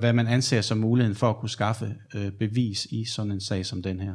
hvad 0.01 0.13
man 0.13 0.27
anser 0.27 0.61
som 0.61 0.79
muligheden 0.79 1.17
for 1.17 1.31
at 1.31 1.37
kunne 1.37 1.51
skaffe 1.51 1.95
øh, 2.15 2.33
bevis 2.33 2.87
i 2.91 3.05
sådan 3.05 3.33
en 3.33 3.41
sag 3.41 3.67
som 3.67 3.83
den 3.83 4.01
her. 4.01 4.15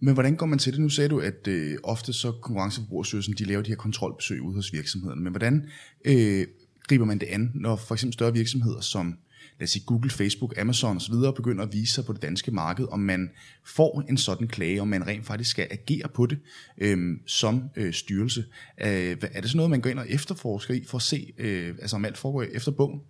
Men 0.00 0.14
hvordan 0.14 0.36
går 0.36 0.46
man 0.46 0.58
til 0.58 0.72
det? 0.72 0.80
Nu 0.80 0.88
sagde 0.88 1.08
du, 1.08 1.20
at 1.20 1.48
øh, 1.48 1.78
ofte 1.82 2.12
så 2.12 2.32
konkurrenceforbrugerstyrelsen, 2.32 3.34
de 3.34 3.44
laver 3.44 3.62
de 3.62 3.70
her 3.70 3.76
kontrolbesøg 3.76 4.42
ude 4.42 4.54
hos 4.54 4.72
virksomhederne. 4.72 5.20
Men 5.22 5.32
hvordan 5.32 5.68
øh, 6.04 6.46
griber 6.88 7.04
man 7.04 7.18
det 7.18 7.26
an, 7.26 7.50
når 7.54 7.76
for 7.76 7.94
eksempel 7.94 8.12
større 8.12 8.32
virksomheder 8.32 8.80
som 8.80 9.14
lad 9.60 9.64
os 9.66 9.70
sige 9.70 9.84
Google, 9.86 10.10
Facebook, 10.10 10.54
Amazon 10.58 10.96
osv. 10.96 11.14
begynder 11.36 11.64
at 11.64 11.72
vise 11.72 11.94
sig 11.94 12.04
på 12.04 12.12
det 12.12 12.22
danske 12.22 12.50
marked, 12.50 12.86
om 12.90 13.00
man 13.00 13.30
får 13.66 14.04
en 14.08 14.16
sådan 14.16 14.48
klage, 14.48 14.80
om 14.80 14.88
man 14.88 15.06
rent 15.06 15.26
faktisk 15.26 15.50
skal 15.50 15.68
agere 15.70 16.08
på 16.14 16.26
det 16.26 16.38
øh, 16.78 17.16
som 17.26 17.62
øh, 17.76 17.92
styrelse. 17.92 18.44
Øh, 18.80 18.88
er 18.88 19.40
det 19.40 19.50
sådan 19.50 19.56
noget, 19.56 19.70
man 19.70 19.80
går 19.80 19.90
ind 19.90 19.98
og 19.98 20.10
efterforsker 20.10 20.74
i 20.74 20.84
for 20.84 20.98
at 20.98 21.02
se, 21.02 21.32
øh, 21.38 21.74
altså 21.82 21.96
om 21.96 22.04
alt 22.04 22.18
foregår 22.18 22.42
efter 22.42 22.72
bogen? 22.72 23.00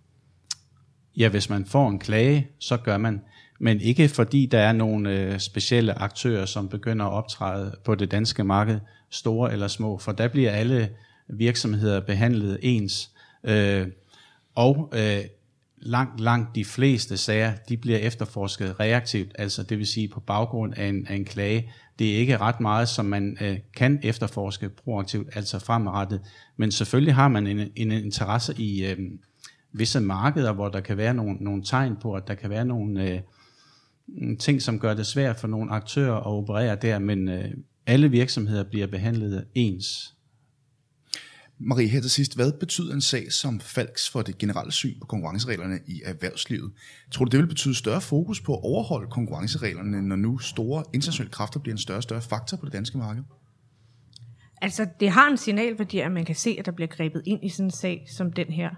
Ja, 1.17 1.29
hvis 1.29 1.49
man 1.49 1.65
får 1.65 1.89
en 1.89 1.99
klage, 1.99 2.47
så 2.59 2.77
gør 2.77 2.97
man. 2.97 3.21
Men 3.59 3.81
ikke 3.81 4.09
fordi 4.09 4.45
der 4.45 4.59
er 4.59 4.71
nogle 4.71 5.19
øh, 5.19 5.39
specielle 5.39 5.93
aktører, 5.93 6.45
som 6.45 6.69
begynder 6.69 7.05
at 7.05 7.11
optræde 7.11 7.75
på 7.83 7.95
det 7.95 8.11
danske 8.11 8.43
marked, 8.43 8.79
store 9.09 9.53
eller 9.53 9.67
små, 9.67 9.97
for 9.97 10.11
der 10.11 10.27
bliver 10.27 10.51
alle 10.51 10.89
virksomheder 11.27 11.99
behandlet 11.99 12.59
ens. 12.61 13.11
Øh, 13.43 13.87
og 14.55 14.93
øh, 14.95 15.21
langt, 15.77 16.19
langt 16.19 16.55
de 16.55 16.65
fleste 16.65 17.17
sager, 17.17 17.53
de 17.69 17.77
bliver 17.77 17.97
efterforsket 17.97 18.79
reaktivt, 18.79 19.31
altså 19.35 19.63
det 19.63 19.77
vil 19.77 19.87
sige 19.87 20.07
på 20.07 20.19
baggrund 20.19 20.73
af 20.77 20.85
en, 20.85 21.07
af 21.07 21.15
en 21.15 21.25
klage. 21.25 21.71
Det 21.99 22.13
er 22.13 22.17
ikke 22.17 22.37
ret 22.37 22.59
meget, 22.59 22.89
som 22.89 23.05
man 23.05 23.37
øh, 23.41 23.57
kan 23.75 23.99
efterforske 24.03 24.69
proaktivt, 24.69 25.27
altså 25.35 25.59
fremadrettet. 25.59 26.21
Men 26.57 26.71
selvfølgelig 26.71 27.15
har 27.15 27.27
man 27.27 27.47
en, 27.47 27.69
en 27.75 27.91
interesse 27.91 28.53
i... 28.57 28.85
Øh, 28.85 28.97
visse 29.73 29.99
markeder, 29.99 30.53
hvor 30.53 30.69
der 30.69 30.79
kan 30.79 30.97
være 30.97 31.13
nogle, 31.13 31.33
nogle 31.33 31.63
tegn 31.63 31.95
på, 32.01 32.13
at 32.13 32.27
der 32.27 32.35
kan 32.35 32.49
være 32.49 32.65
nogle 32.65 33.09
øh, 33.09 33.21
ting, 34.37 34.61
som 34.61 34.79
gør 34.79 34.93
det 34.93 35.07
svært 35.07 35.39
for 35.39 35.47
nogle 35.47 35.71
aktører 35.71 36.15
at 36.15 36.25
operere 36.25 36.75
der, 36.75 36.99
men 36.99 37.29
øh, 37.29 37.51
alle 37.85 38.09
virksomheder 38.09 38.63
bliver 38.63 38.87
behandlet 38.87 39.45
ens. 39.55 40.15
Marie, 41.63 41.87
her 41.87 42.01
til 42.01 42.09
sidst, 42.09 42.35
hvad 42.35 42.51
betyder 42.51 42.93
en 42.93 43.01
sag 43.01 43.31
som 43.31 43.59
Falks 43.59 44.09
for 44.09 44.21
det 44.21 44.37
generelle 44.37 44.71
syn 44.71 44.99
på 44.99 45.05
konkurrencereglerne 45.05 45.79
i 45.87 46.01
erhvervslivet? 46.05 46.71
Tror 47.11 47.25
du, 47.25 47.29
det 47.29 47.39
vil 47.39 47.47
betyde 47.47 47.75
større 47.75 48.01
fokus 48.01 48.41
på 48.41 48.53
at 48.53 48.59
overholde 48.63 49.07
konkurrencereglerne, 49.11 50.01
når 50.01 50.15
nu 50.15 50.37
store 50.37 50.83
internationale 50.93 51.31
kræfter 51.31 51.59
bliver 51.59 51.73
en 51.73 51.77
større 51.77 51.97
og 51.97 52.03
større 52.03 52.21
faktor 52.21 52.57
på 52.57 52.65
det 52.65 52.73
danske 52.73 52.97
marked? 52.97 53.23
Altså, 54.61 54.87
det 54.99 55.09
har 55.09 55.27
en 55.27 55.37
signalværdi, 55.37 55.99
at 55.99 56.11
man 56.11 56.25
kan 56.25 56.35
se, 56.35 56.55
at 56.59 56.65
der 56.65 56.71
bliver 56.71 56.87
grebet 56.87 57.23
ind 57.25 57.45
i 57.45 57.49
sådan 57.49 57.65
en 57.65 57.71
sag 57.71 58.05
som 58.07 58.33
den 58.33 58.47
her. 58.47 58.69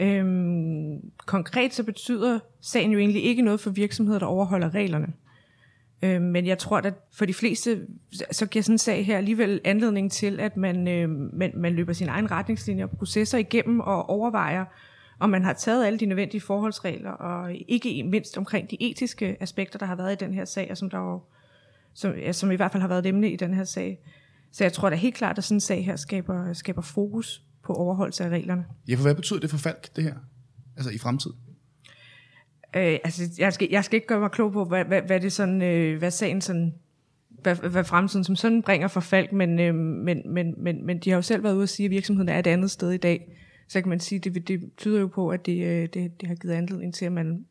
Øhm, 0.00 1.10
konkret 1.26 1.74
så 1.74 1.84
betyder 1.84 2.38
sagen 2.60 2.92
jo 2.92 2.98
egentlig 2.98 3.24
ikke 3.24 3.42
noget 3.42 3.60
for 3.60 3.70
virksomheder, 3.70 4.18
der 4.18 4.26
overholder 4.26 4.74
reglerne. 4.74 5.12
Øhm, 6.02 6.24
men 6.24 6.46
jeg 6.46 6.58
tror, 6.58 6.78
at 6.78 6.94
for 7.12 7.24
de 7.24 7.34
fleste, 7.34 7.86
så 8.30 8.46
giver 8.46 8.62
sådan 8.62 8.74
en 8.74 8.78
sag 8.78 9.06
her 9.06 9.16
alligevel 9.16 9.60
anledning 9.64 10.12
til, 10.12 10.40
at 10.40 10.56
man, 10.56 10.88
øhm, 10.88 11.30
man, 11.32 11.52
man 11.54 11.72
løber 11.72 11.92
sine 11.92 12.10
egne 12.10 12.28
retningslinjer 12.28 12.86
og 12.86 12.90
processer 12.90 13.38
igennem 13.38 13.80
og 13.80 14.10
overvejer, 14.10 14.64
om 15.18 15.30
man 15.30 15.44
har 15.44 15.52
taget 15.52 15.86
alle 15.86 15.98
de 15.98 16.06
nødvendige 16.06 16.40
forholdsregler, 16.40 17.10
og 17.10 17.54
ikke 17.68 18.02
mindst 18.02 18.38
omkring 18.38 18.70
de 18.70 18.76
etiske 18.80 19.36
aspekter, 19.40 19.78
der 19.78 19.86
har 19.86 19.96
været 19.96 20.12
i 20.12 20.24
den 20.24 20.34
her 20.34 20.44
sag, 20.44 20.70
og 20.70 20.76
som, 20.76 20.90
der 20.90 20.98
jo, 20.98 21.20
som, 21.94 22.14
ja, 22.14 22.32
som 22.32 22.50
i 22.50 22.54
hvert 22.54 22.72
fald 22.72 22.80
har 22.80 22.88
været 22.88 23.06
et 23.06 23.08
emne 23.08 23.30
i 23.30 23.36
den 23.36 23.54
her 23.54 23.64
sag. 23.64 23.98
Så 24.52 24.64
jeg 24.64 24.72
tror 24.72 24.90
da 24.90 24.96
helt 24.96 25.14
klart, 25.14 25.38
at 25.38 25.44
sådan 25.44 25.56
en 25.56 25.60
sag 25.60 25.84
her 25.84 25.96
skaber, 25.96 26.52
skaber 26.52 26.82
fokus 26.82 27.42
på 27.68 27.74
overholdelse 27.74 28.24
af 28.24 28.28
reglerne. 28.28 28.64
Ja, 28.88 28.94
for 28.94 29.02
hvad 29.02 29.14
betyder 29.14 29.40
det 29.40 29.50
for 29.50 29.58
Falk, 29.58 29.96
det 29.96 30.04
her? 30.04 30.14
Altså 30.76 30.90
i 30.90 30.98
fremtiden? 30.98 31.36
Øh, 32.76 32.98
altså, 33.04 33.22
jeg 33.38 33.52
skal, 33.52 33.68
jeg 33.70 33.84
skal 33.84 33.96
ikke 33.96 34.06
gøre 34.06 34.20
mig 34.20 34.30
klog 34.30 34.52
på, 34.52 34.64
hvad, 34.64 34.84
hvad, 34.84 35.02
hvad 35.02 35.20
det 35.20 35.32
sådan, 35.32 35.62
øh, 35.62 35.98
hvad 35.98 36.10
sagen 36.10 36.40
sådan, 36.40 36.74
hvad, 37.28 37.56
hvad 37.56 37.84
fremtiden 37.84 38.24
som 38.24 38.36
sådan 38.36 38.62
bringer 38.62 38.88
for 38.88 39.00
Falk, 39.00 39.32
men, 39.32 39.60
øh, 39.60 39.74
men, 39.74 40.22
men, 40.34 40.54
men, 40.56 40.86
men 40.86 40.98
de 40.98 41.10
har 41.10 41.16
jo 41.16 41.22
selv 41.22 41.42
været 41.42 41.54
ude 41.54 41.62
at 41.62 41.68
sige, 41.68 41.84
at 41.84 41.90
virksomheden 41.90 42.28
er 42.28 42.38
et 42.38 42.46
andet 42.46 42.70
sted 42.70 42.90
i 42.90 42.96
dag. 42.96 43.36
Så 43.68 43.80
kan 43.80 43.88
man 43.88 44.00
sige, 44.00 44.18
det, 44.18 44.48
det 44.48 44.70
tyder 44.76 45.00
jo 45.00 45.06
på, 45.06 45.28
at 45.28 45.46
det, 45.46 45.64
øh, 45.64 45.88
det, 45.94 46.20
det 46.20 46.28
har 46.28 46.34
givet 46.34 46.54
anledning 46.54 46.94
til, 46.94 47.04
at 47.04 47.12
man, 47.12 47.46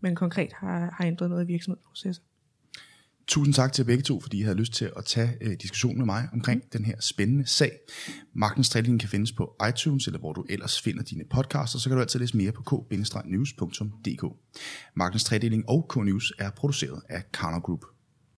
man 0.00 0.14
konkret 0.14 0.52
har, 0.52 0.94
har 0.98 1.04
ændret 1.04 1.30
noget 1.30 1.44
i 1.44 1.46
virksomhedsprocesser. 1.46 2.22
Tusind 3.30 3.54
tak 3.54 3.72
til 3.72 3.84
begge 3.84 4.02
to, 4.02 4.20
fordi 4.20 4.38
I 4.38 4.42
havde 4.42 4.56
lyst 4.56 4.72
til 4.72 4.90
at 4.96 5.04
tage 5.04 5.36
øh, 5.40 5.56
diskussionen 5.62 5.98
med 5.98 6.06
mig 6.06 6.28
omkring 6.32 6.62
den 6.72 6.84
her 6.84 6.94
spændende 7.00 7.46
sag. 7.46 7.72
Magtens 8.34 8.68
Trilling 8.68 9.00
kan 9.00 9.08
findes 9.08 9.32
på 9.32 9.56
iTunes, 9.68 10.06
eller 10.06 10.18
hvor 10.18 10.32
du 10.32 10.44
ellers 10.48 10.80
finder 10.80 11.02
dine 11.02 11.24
podcasts, 11.30 11.74
og 11.74 11.80
så 11.80 11.88
kan 11.88 11.96
du 11.96 12.00
altid 12.00 12.20
læse 12.20 12.36
mere 12.36 12.52
på 12.52 12.62
k-news.dk. 12.62 14.24
Magtens 14.94 15.24
Tredeling 15.24 15.68
og 15.68 15.86
K-News 15.92 16.32
er 16.38 16.50
produceret 16.50 17.02
af 17.08 17.22
Karner 17.32 17.60
Group. 17.60 17.84